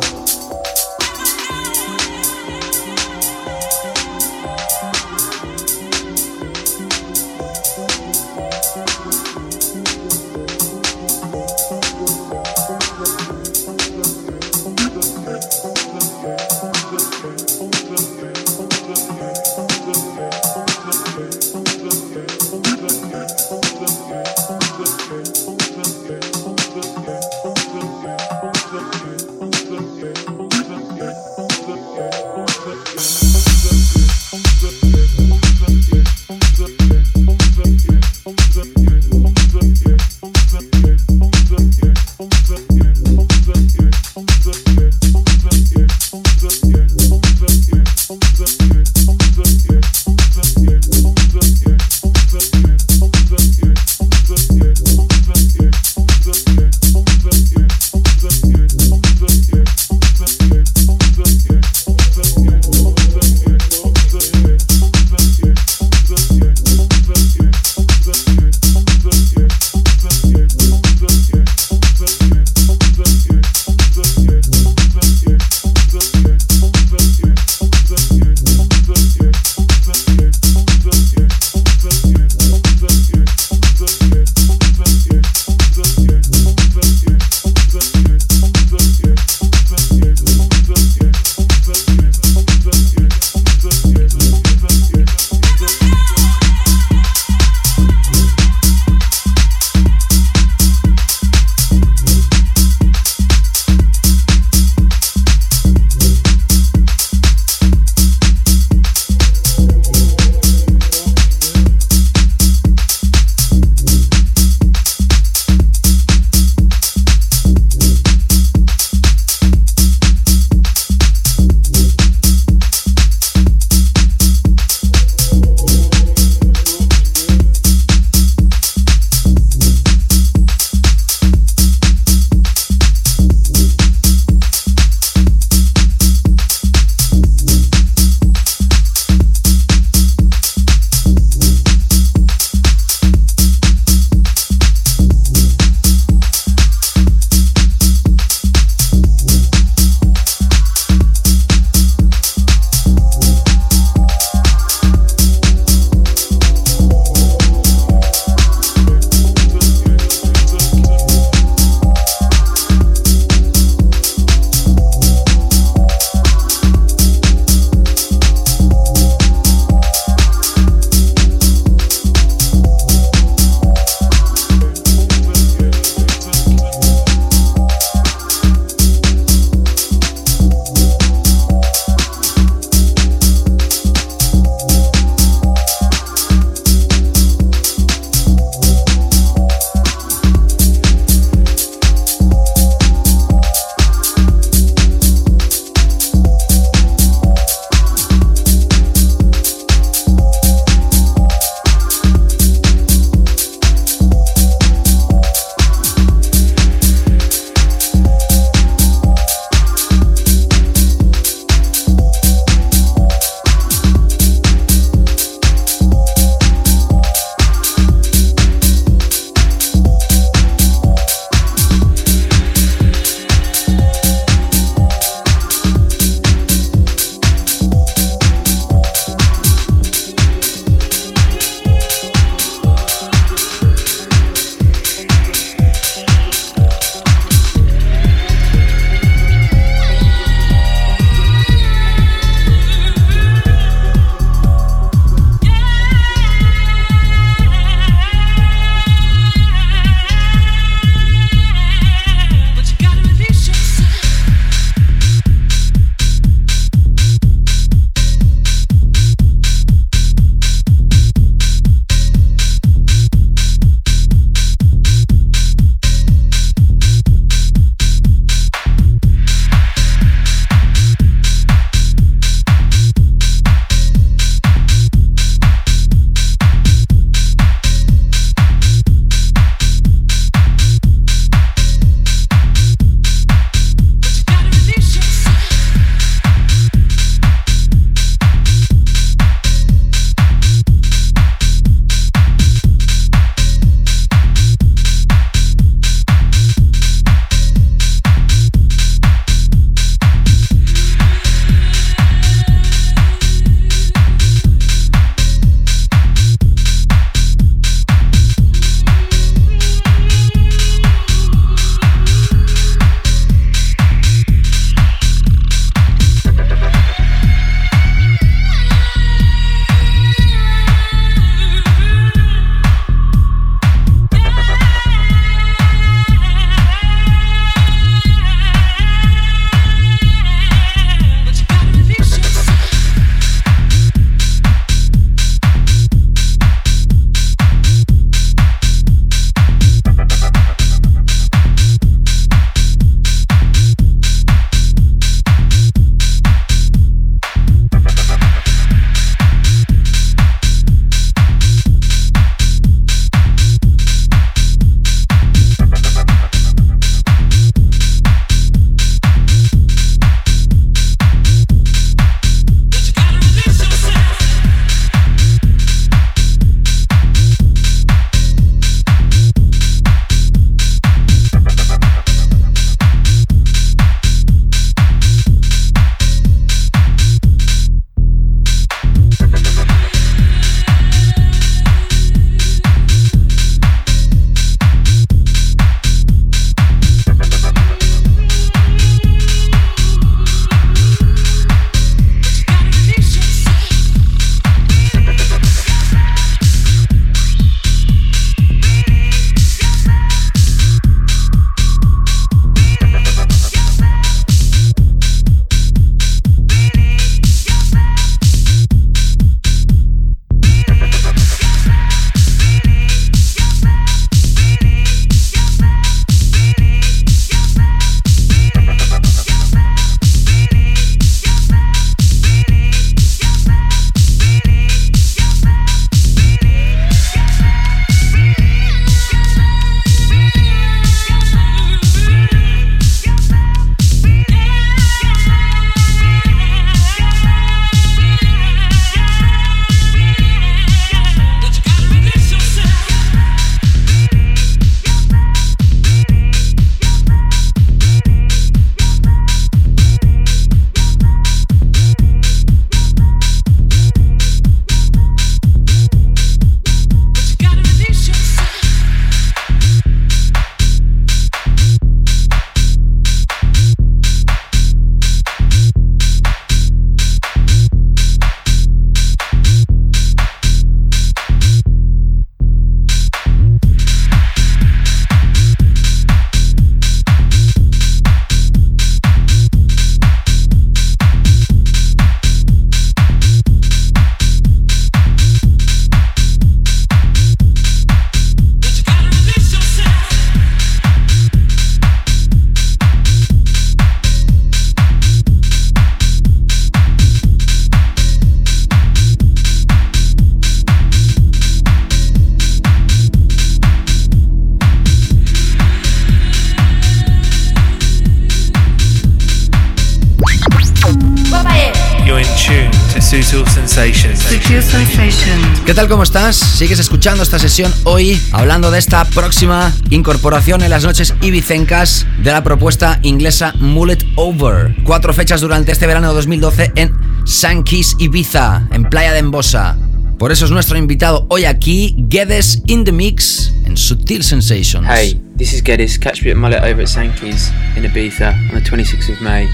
Sutil 513.11 513.45
Sensations. 513.45 514.19
Sutil 514.19 514.63
Sensations. 514.63 515.59
¿Qué 515.65 515.73
tal? 515.73 515.89
¿Cómo 515.89 516.03
estás? 516.03 516.37
¿Sigues 516.37 516.79
escuchando 516.79 517.23
esta 517.23 517.39
sesión 517.39 517.69
hoy 517.83 518.17
hablando 518.31 518.71
de 518.71 518.79
esta 518.79 519.03
próxima 519.03 519.73
incorporación 519.89 520.61
en 520.63 520.69
las 520.69 520.85
noches 520.85 521.13
ibicencas 521.21 522.07
de 522.23 522.31
la 522.31 522.41
propuesta 522.41 523.01
inglesa 523.03 523.53
Mullet 523.59 524.05
Over? 524.15 524.73
Cuatro 524.85 525.13
fechas 525.13 525.41
durante 525.41 525.73
este 525.73 525.87
verano 525.87 526.07
de 526.07 526.13
2012 526.13 526.71
en 526.77 526.93
Sankis 527.25 527.97
Ibiza, 527.99 528.69
en 528.71 528.85
Playa 528.85 529.11
de 529.11 529.19
Embosa. 529.19 529.77
Por 530.17 530.31
eso 530.31 530.45
es 530.45 530.51
nuestro 530.51 530.77
invitado 530.77 531.25
hoy 531.29 531.43
aquí, 531.43 531.93
Guedes 531.97 532.61
in 532.67 532.85
the 532.85 532.93
Mix 532.93 533.51
en 533.65 533.75
Sutil 533.75 534.23
Sensations. 534.23 534.87
Hey, 534.89 535.21
this 535.37 535.51
is 535.51 535.61
Geddes. 535.61 535.99
Catch 535.99 536.23
me 536.23 536.31
at 536.31 536.37
Mullet 536.37 536.63
over 536.63 536.83
at 536.83 536.87
Sankey's 536.87 537.51
in 537.75 537.83
Ibiza 537.83 538.31
on 538.53 538.63
the 538.63 538.69
26th 538.69 539.11
of 539.11 539.19
May 539.19 539.49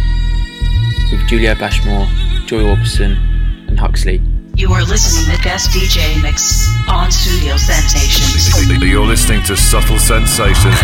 with 1.12 1.28
Julia 1.28 1.56
Bashmore, 1.56 2.08
Joy 2.46 2.62
Orbison, 2.62 3.37
and 3.78 3.86
Huxley. 3.86 4.22
You 4.56 4.74
are 4.74 4.84
listening 4.84 5.36
to 5.36 5.44
guest 5.44 5.70
DJ 5.70 6.22
mix 6.22 6.68
on 6.90 7.12
Studio 7.12 7.58
Sensations. 7.58 8.82
You're 8.82 9.06
listening 9.06 9.44
to 9.44 9.56
Subtle 9.56 10.00
Sensations. 10.00 10.76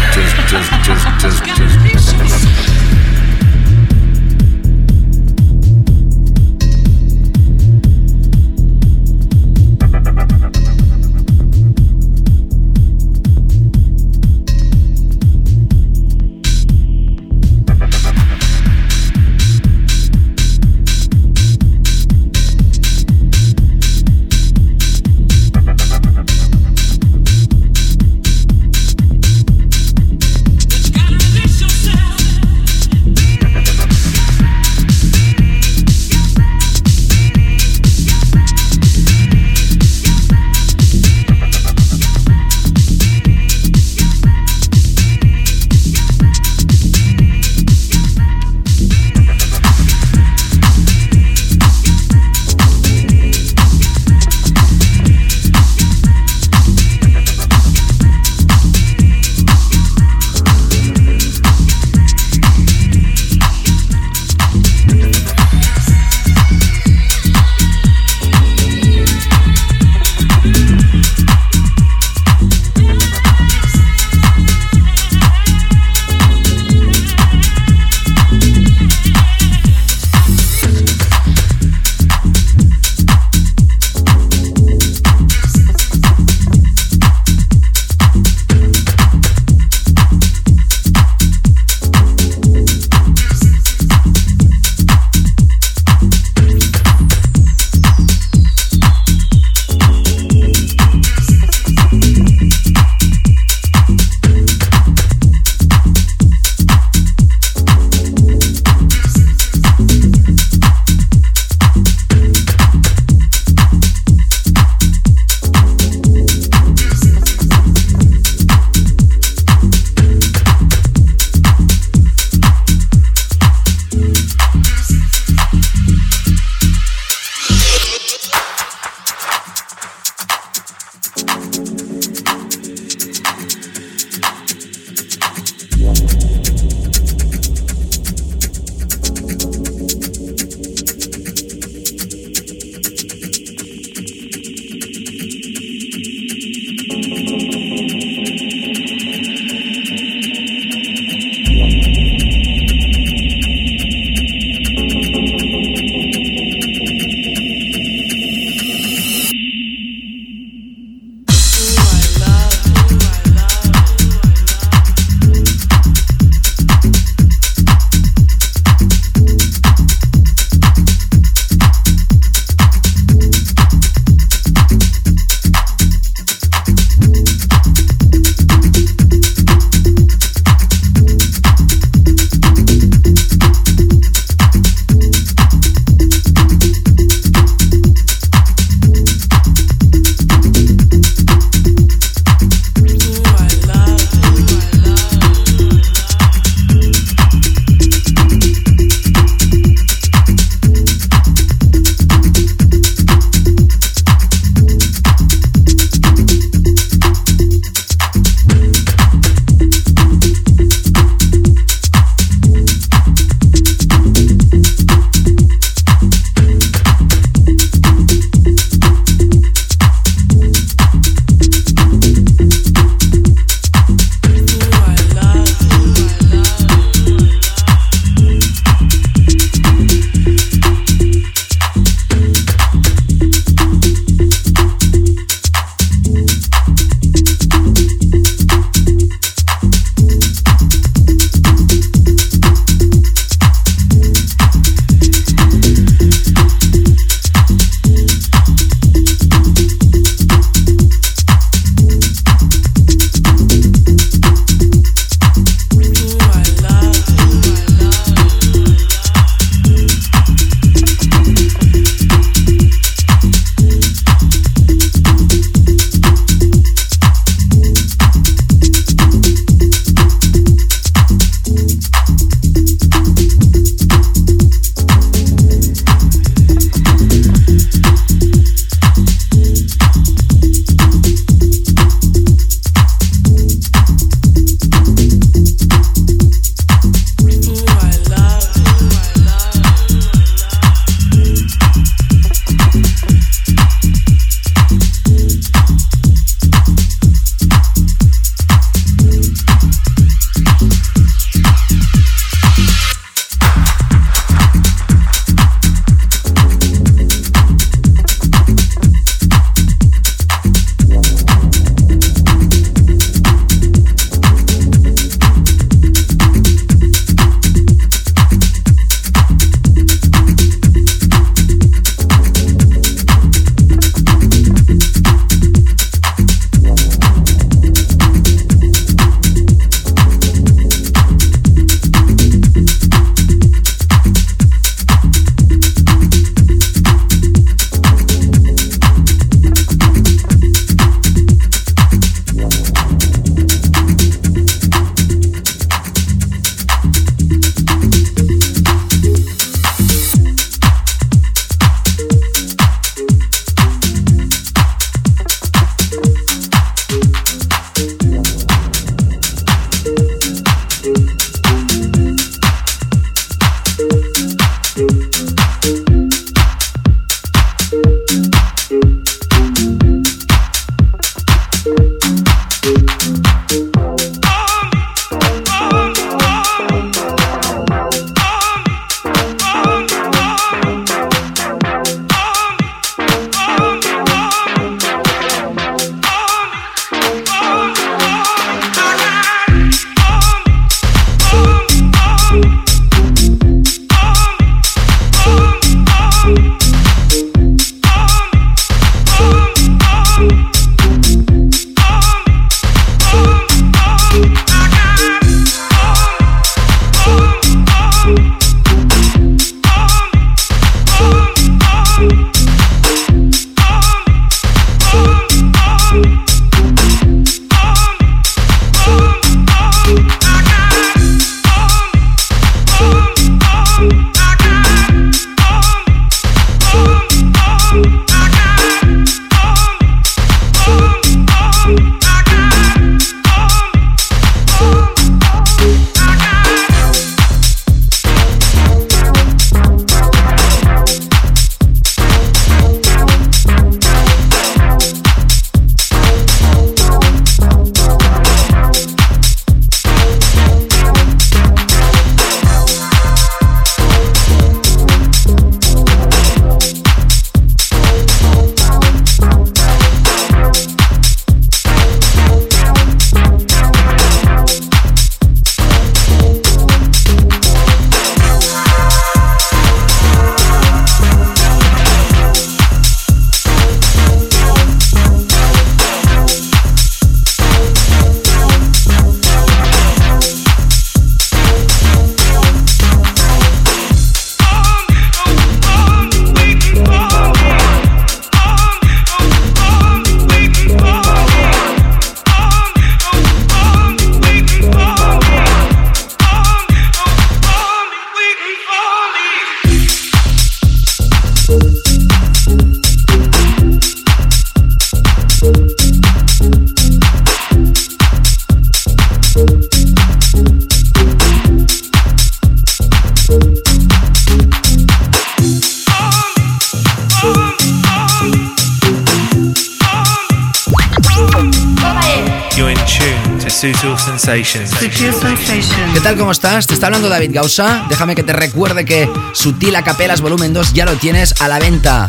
¿Cómo 526.24 526.32
estás? 526.32 526.68
Te 526.68 526.74
está 526.74 526.86
hablando 526.86 527.10
David 527.10 527.32
Gausa. 527.34 527.86
Déjame 527.90 528.16
que 528.16 528.24
te 528.24 528.32
recuerde 528.32 528.86
que 528.86 529.10
Sutil 529.34 529.76
Acapelas 529.76 530.22
Volumen 530.22 530.54
2 530.54 530.72
ya 530.72 530.86
lo 530.86 530.94
tienes 530.94 531.36
a 531.41 531.50
la 531.50 531.60
venta. 531.60 532.08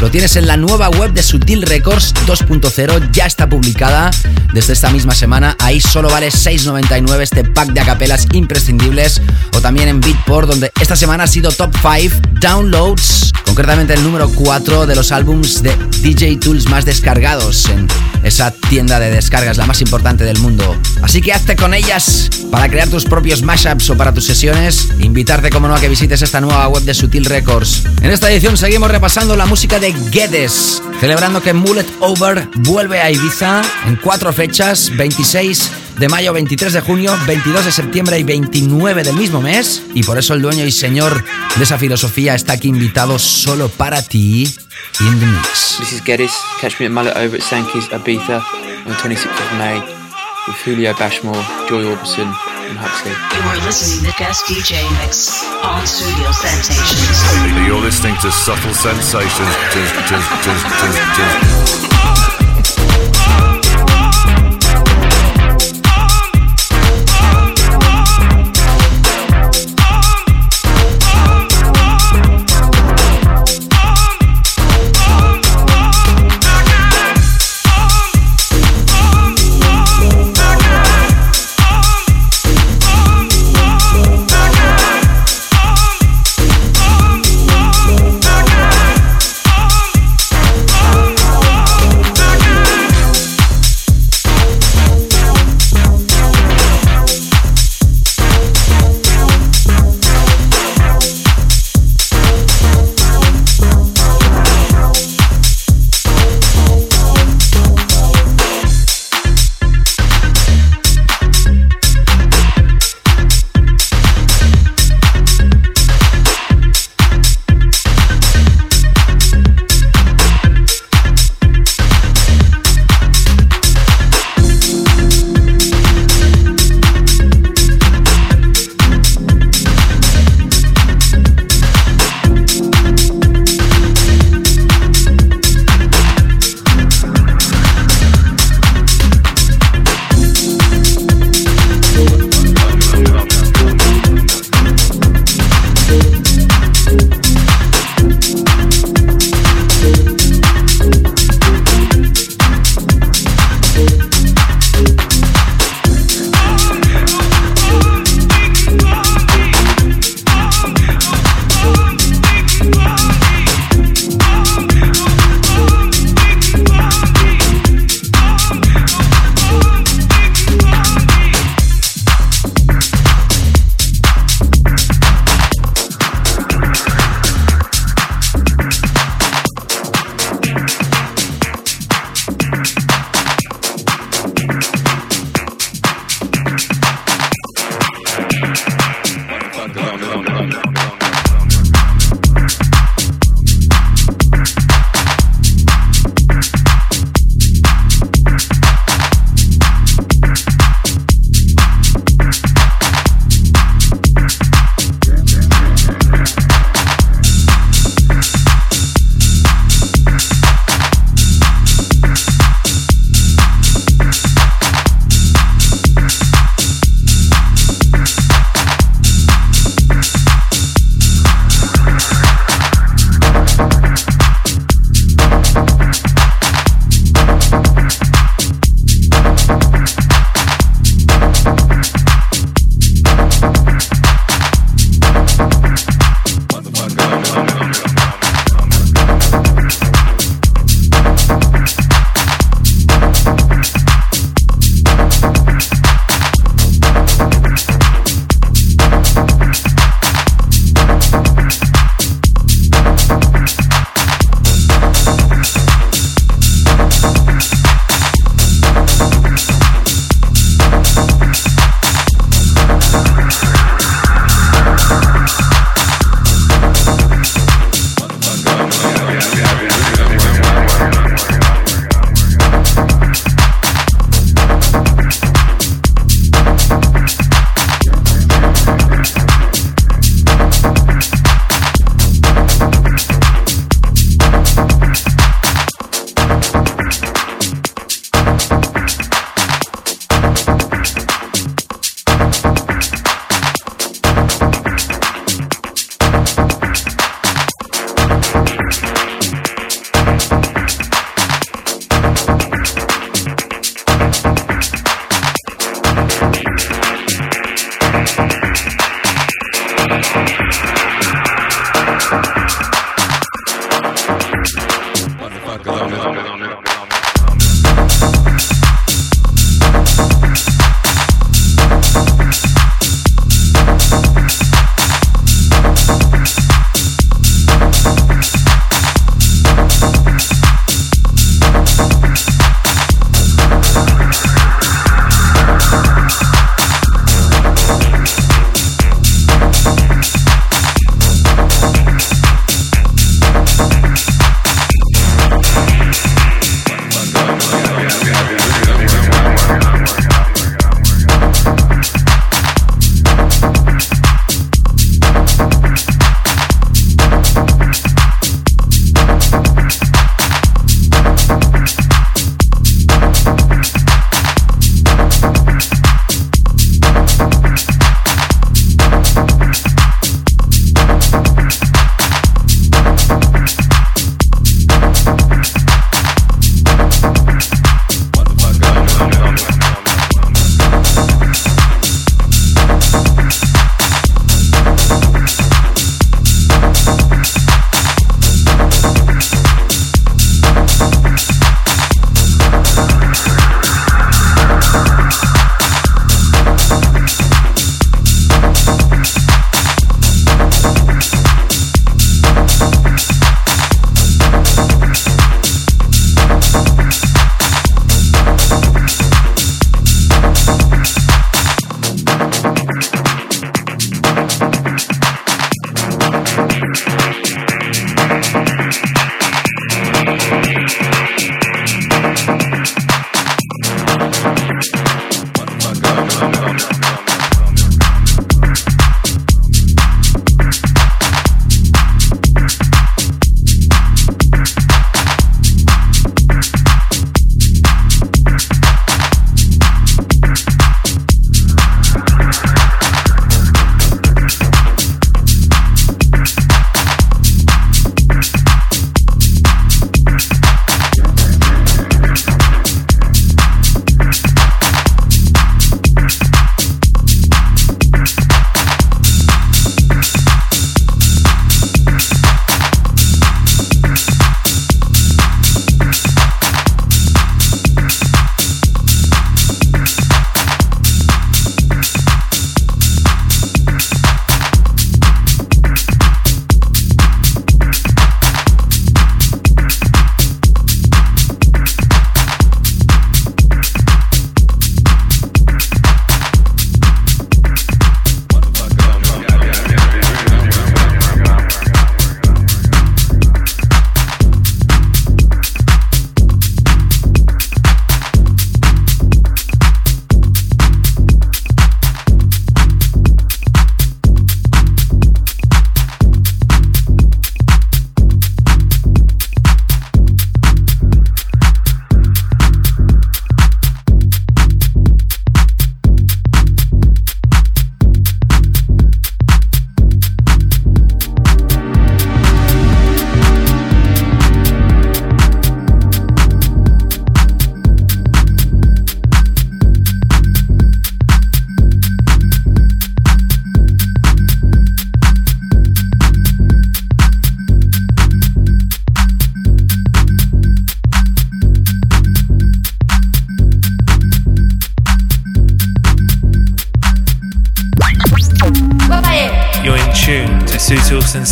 Lo 0.00 0.12
tienes 0.12 0.36
en 0.36 0.46
la 0.46 0.56
nueva 0.56 0.88
web 0.90 1.12
de 1.12 1.24
Sutil 1.24 1.62
Records 1.62 2.14
2.0, 2.24 3.10
ya 3.10 3.26
está 3.26 3.48
publicada 3.48 4.12
desde 4.54 4.74
esta 4.74 4.90
misma 4.90 5.12
semana. 5.12 5.56
Ahí 5.58 5.80
solo 5.80 6.08
vale 6.08 6.28
6.99 6.28 7.20
este 7.20 7.42
pack 7.42 7.70
de 7.70 7.80
acapelas 7.80 8.28
imprescindibles. 8.32 9.20
O 9.56 9.60
también 9.60 9.88
en 9.88 10.00
Beatport, 10.00 10.46
donde 10.46 10.70
esta 10.80 10.94
semana 10.94 11.24
ha 11.24 11.26
sido 11.26 11.50
top 11.50 11.74
5 11.82 12.14
downloads, 12.40 13.32
concretamente 13.44 13.94
el 13.94 14.04
número 14.04 14.30
4 14.30 14.86
de 14.86 14.94
los 14.94 15.10
álbums 15.10 15.64
de 15.64 15.74
DJ 16.00 16.36
Tools 16.36 16.68
más 16.68 16.84
descargados 16.84 17.68
en 17.68 17.88
esa 18.22 18.50
tienda 18.50 18.98
de 18.98 19.10
descargas, 19.10 19.56
la 19.56 19.66
más 19.66 19.80
importante 19.80 20.24
del 20.24 20.38
mundo. 20.38 20.76
Así 21.02 21.20
que 21.20 21.32
hazte 21.32 21.56
con 21.56 21.74
ellas 21.74 22.30
para 22.50 22.68
crear 22.68 22.88
tus 22.88 23.04
propios 23.04 23.42
mashups 23.42 23.90
o 23.90 23.96
para 23.96 24.12
tus 24.12 24.24
sesiones. 24.24 24.88
Invitarte, 25.00 25.50
como 25.50 25.68
no, 25.68 25.74
a 25.74 25.80
que 25.80 25.88
visites 25.88 26.22
esta 26.22 26.40
nueva 26.40 26.68
web 26.68 26.82
de 26.82 26.94
Sutil 26.94 27.24
Records. 27.24 27.84
En 28.02 28.10
esta 28.10 28.30
edición 28.30 28.56
seguimos 28.56 28.90
repasando 28.90 29.36
la 29.36 29.46
música 29.46 29.78
de 29.78 29.92
Guedes, 30.10 30.82
celebrando 31.00 31.42
que 31.42 31.52
Mullet 31.52 31.86
Over 32.00 32.48
vuelve 32.56 33.00
a 33.00 33.10
Ibiza 33.10 33.62
en 33.86 33.96
cuatro 33.96 34.32
fechas, 34.32 34.90
26 34.96 35.70
de 35.98 36.08
mayo, 36.08 36.32
23 36.32 36.72
de 36.72 36.80
junio, 36.80 37.18
22 37.26 37.64
de 37.64 37.72
septiembre 37.72 38.18
y 38.18 38.22
29 38.22 39.02
del 39.02 39.16
mismo 39.16 39.40
mes. 39.40 39.82
Y 39.94 40.04
por 40.04 40.18
eso 40.18 40.34
el 40.34 40.42
dueño 40.42 40.64
y 40.64 40.72
señor 40.72 41.24
de 41.56 41.64
esa 41.64 41.78
filosofía 41.78 42.34
está 42.34 42.54
aquí 42.54 42.68
invitado 42.68 43.18
solo 43.18 43.68
para 43.68 44.02
ti 44.02 44.48
in 45.00 45.18
the 45.20 45.26
mix. 45.26 45.78
This 45.78 45.92
is 45.92 46.00
Geddes. 46.00 46.34
Catch 46.60 46.80
me 46.80 46.86
at 46.86 46.92
Mullet 46.92 47.16
over 47.16 47.36
at 47.36 47.42
Sankey's 47.42 47.88
Ibiza 47.88 48.40
on 48.40 48.88
the 48.88 48.98
26th 48.98 49.30
of 49.30 49.58
May 49.58 49.80
with 50.46 50.56
Julio 50.64 50.92
Bashmore, 50.94 51.42
Joy 51.68 51.84
Orbison, 51.84 52.26
and 52.68 52.78
Huxley. 52.78 53.12
You 53.12 53.42
are 53.46 53.60
listening 53.64 54.10
to 54.10 54.18
guest 54.18 54.44
DJ 54.46 54.82
mix 55.00 55.44
on 55.62 55.86
Studio 55.86 56.32
Sensations. 56.32 57.22
You're 57.66 57.80
listening 57.80 58.16
to 58.22 58.30
Subtle 58.32 58.74
Sensations. 58.74 59.54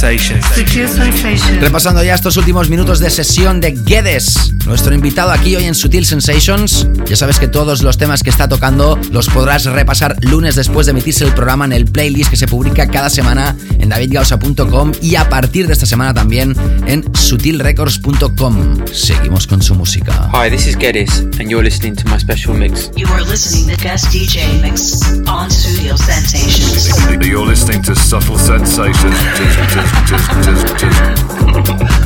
Sensations. 0.07 0.47
Sutil 0.55 0.89
Sensations. 0.89 1.61
Repasando 1.61 2.01
ya 2.05 2.15
estos 2.15 2.37
últimos 2.37 2.69
minutos 2.69 3.01
de 3.01 3.11
sesión 3.11 3.61
de 3.61 3.73
Guedes, 3.73 4.53
nuestro 4.65 4.95
invitado 4.95 5.33
aquí 5.33 5.57
hoy 5.57 5.65
en 5.65 5.75
Sutil 5.75 6.07
Sensations. 6.07 6.87
Ya 7.07 7.17
sabes 7.17 7.41
que 7.41 7.49
todos 7.49 7.83
los 7.83 7.99
temas 7.99 8.23
que 8.23 8.31
está 8.31 8.49
tocando 8.49 9.01
los 9.11 9.29
podrás 9.29 9.65
repasar 9.65 10.17
lunes 10.21 10.55
después 10.55 10.87
de 10.87 10.93
emitirse 10.93 11.25
el 11.25 11.33
programa 11.33 11.65
en 11.65 11.73
el 11.73 11.87
playlist 11.87 12.31
que 12.31 12.37
se 12.37 12.47
publica 12.47 12.87
cada 12.87 13.11
semana 13.11 13.57
en 13.87 13.91
davidgausa.com 13.91 14.93
y 15.01 15.15
a 15.15 15.29
partir 15.29 15.67
de 15.67 15.73
esta 15.73 15.87
semana 15.87 16.13
también 16.13 16.55
en 16.87 17.05
sutilrecords.com. 17.15 18.87
Seguimos 18.93 19.47
con 19.47 19.63
su 19.63 19.75
música. 19.75 20.29
Hi, 20.33 20.51
this 20.51 20.67
is 20.67 20.77
Geddes, 20.77 21.21
and 21.39 21.49
you're 21.49 21.63
listening 21.63 21.95
to 21.95 22.05
my 22.09 22.19
special 22.19 22.55
mix. 22.55 22.91
You 22.97 23.07
are 23.09 23.23
listening 23.23 23.75
to 23.75 23.83
guest 23.83 24.07
DJ 24.13 24.61
mix 24.61 25.01
on 25.27 25.51
Studio 25.51 25.97
Sensations. 25.97 26.89
You're 27.25 27.47
listening 27.47 27.83
to 27.83 27.95
Subtle 27.95 28.39
Sensations. 28.39 29.17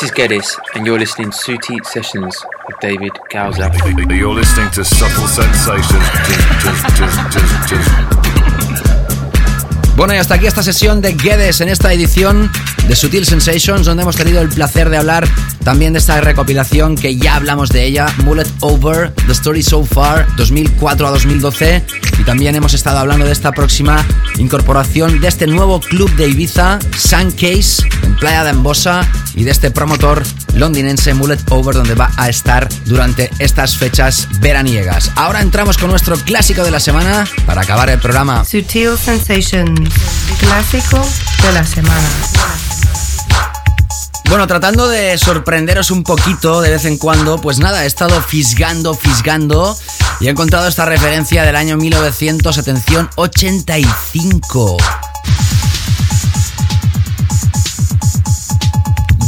this 0.00 0.10
is 0.10 0.16
Geddes, 0.16 0.56
and 0.74 0.86
you're 0.86 0.98
listening 0.98 1.30
to 1.30 1.36
Suti 1.36 1.84
Sessions 1.84 2.34
with 2.66 2.78
David 2.80 3.12
Gauza. 3.30 3.70
You're 4.08 4.34
listening 4.34 4.70
to 4.70 4.84
Subtle 4.84 5.28
Sensations. 5.28 6.04
Bueno, 9.96 10.14
y 10.14 10.16
hasta 10.16 10.34
aquí 10.34 10.46
esta 10.46 10.62
sesión 10.62 11.02
de 11.02 11.12
Guedes 11.12 11.60
en 11.60 11.68
esta 11.68 11.92
edición 11.92 12.50
de 12.88 12.96
Sutil 12.96 13.26
Sensations, 13.26 13.84
donde 13.84 14.02
hemos 14.02 14.16
tenido 14.16 14.40
el 14.40 14.48
placer 14.48 14.88
de 14.88 14.96
hablar 14.96 15.28
también 15.70 15.92
de 15.92 16.00
esta 16.00 16.20
recopilación 16.20 16.96
que 16.96 17.16
ya 17.16 17.36
hablamos 17.36 17.68
de 17.68 17.84
ella, 17.84 18.12
Mullet 18.24 18.48
Over, 18.58 19.14
The 19.14 19.30
Story 19.30 19.62
So 19.62 19.84
Far, 19.84 20.26
2004 20.34 21.06
a 21.06 21.10
2012. 21.12 21.84
Y 22.18 22.24
también 22.24 22.56
hemos 22.56 22.74
estado 22.74 22.98
hablando 22.98 23.24
de 23.24 23.30
esta 23.30 23.52
próxima 23.52 24.04
incorporación 24.38 25.20
de 25.20 25.28
este 25.28 25.46
nuevo 25.46 25.78
club 25.78 26.12
de 26.16 26.26
Ibiza, 26.26 26.80
Suncase, 26.98 27.88
en 28.02 28.16
Playa 28.16 28.42
de 28.42 28.50
Embosa, 28.50 29.08
y 29.36 29.44
de 29.44 29.52
este 29.52 29.70
promotor 29.70 30.24
londinense 30.54 31.14
Mullet 31.14 31.38
Over, 31.50 31.76
donde 31.76 31.94
va 31.94 32.10
a 32.16 32.28
estar 32.28 32.68
durante 32.86 33.30
estas 33.38 33.76
fechas 33.76 34.26
veraniegas. 34.40 35.12
Ahora 35.14 35.40
entramos 35.40 35.78
con 35.78 35.88
nuestro 35.88 36.16
clásico 36.16 36.64
de 36.64 36.72
la 36.72 36.80
semana 36.80 37.28
para 37.46 37.60
acabar 37.60 37.88
el 37.90 38.00
programa. 38.00 38.44
Sutil 38.44 38.98
Sensations, 38.98 39.88
clásico 40.40 40.98
de 41.44 41.52
la 41.52 41.64
semana. 41.64 42.08
Bueno, 44.30 44.46
tratando 44.46 44.88
de 44.88 45.18
sorprenderos 45.18 45.90
un 45.90 46.04
poquito 46.04 46.60
de 46.60 46.70
vez 46.70 46.84
en 46.84 46.98
cuando, 46.98 47.40
pues 47.40 47.58
nada, 47.58 47.82
he 47.82 47.88
estado 47.88 48.22
fisgando, 48.22 48.94
fisgando 48.94 49.76
y 50.20 50.28
he 50.28 50.30
encontrado 50.30 50.68
esta 50.68 50.84
referencia 50.84 51.42
del 51.42 51.56
año 51.56 51.76
1900, 51.76 52.56
atención, 52.56 53.10
85. 53.16 54.76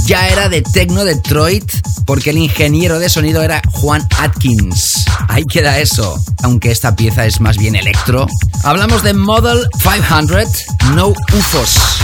Ya 0.06 0.28
era 0.28 0.48
de 0.48 0.62
Tecno 0.62 1.04
Detroit 1.04 1.68
porque 2.06 2.30
el 2.30 2.38
ingeniero 2.38 3.00
de 3.00 3.08
sonido 3.08 3.42
era 3.42 3.60
Juan 3.72 4.06
Atkins. 4.20 5.04
Ahí 5.26 5.42
queda 5.46 5.80
eso, 5.80 6.16
aunque 6.44 6.70
esta 6.70 6.94
pieza 6.94 7.26
es 7.26 7.40
más 7.40 7.58
bien 7.58 7.74
electro. 7.74 8.28
Hablamos 8.62 9.02
de 9.02 9.14
Model 9.14 9.66
500, 9.82 10.46
No 10.94 11.08
UFOs. 11.08 11.98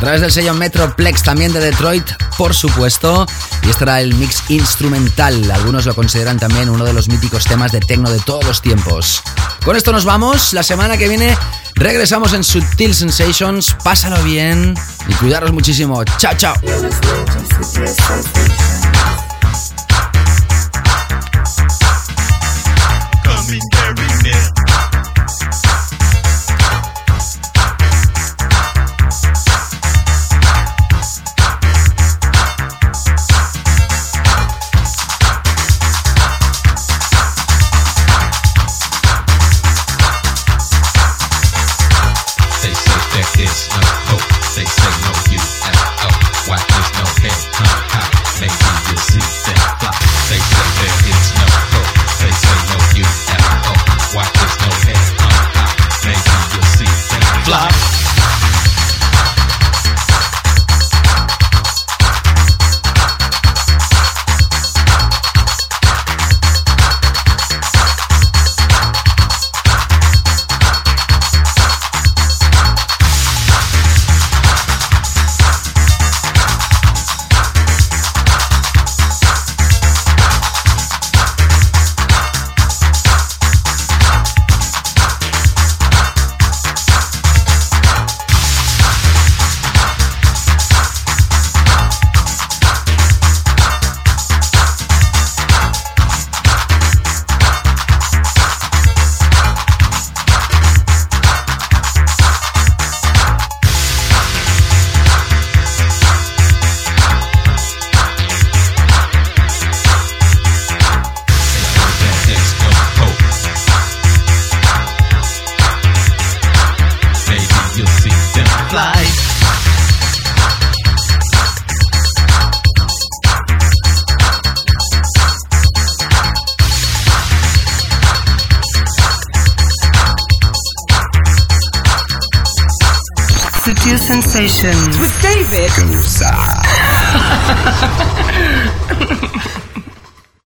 A 0.00 0.02
través 0.02 0.22
del 0.22 0.32
sello 0.32 0.54
Metroplex, 0.54 1.22
también 1.22 1.52
de 1.52 1.60
Detroit, 1.60 2.10
por 2.38 2.54
supuesto. 2.54 3.26
Y 3.62 3.68
este 3.68 3.84
era 3.84 4.00
el 4.00 4.14
mix 4.14 4.42
instrumental. 4.48 5.50
Algunos 5.50 5.84
lo 5.84 5.94
consideran 5.94 6.38
también 6.38 6.70
uno 6.70 6.86
de 6.86 6.94
los 6.94 7.08
míticos 7.08 7.44
temas 7.44 7.70
de 7.70 7.80
techno 7.80 8.08
de 8.08 8.18
todos 8.20 8.42
los 8.46 8.62
tiempos. 8.62 9.22
Con 9.62 9.76
esto 9.76 9.92
nos 9.92 10.06
vamos. 10.06 10.54
La 10.54 10.62
semana 10.62 10.96
que 10.96 11.06
viene 11.06 11.36
regresamos 11.74 12.32
en 12.32 12.44
Subtil 12.44 12.94
Sensations. 12.94 13.76
Pásalo 13.84 14.22
bien 14.22 14.74
y 15.06 15.12
cuidaros 15.16 15.52
muchísimo. 15.52 16.02
Chao, 16.16 16.34
chao. 16.34 16.54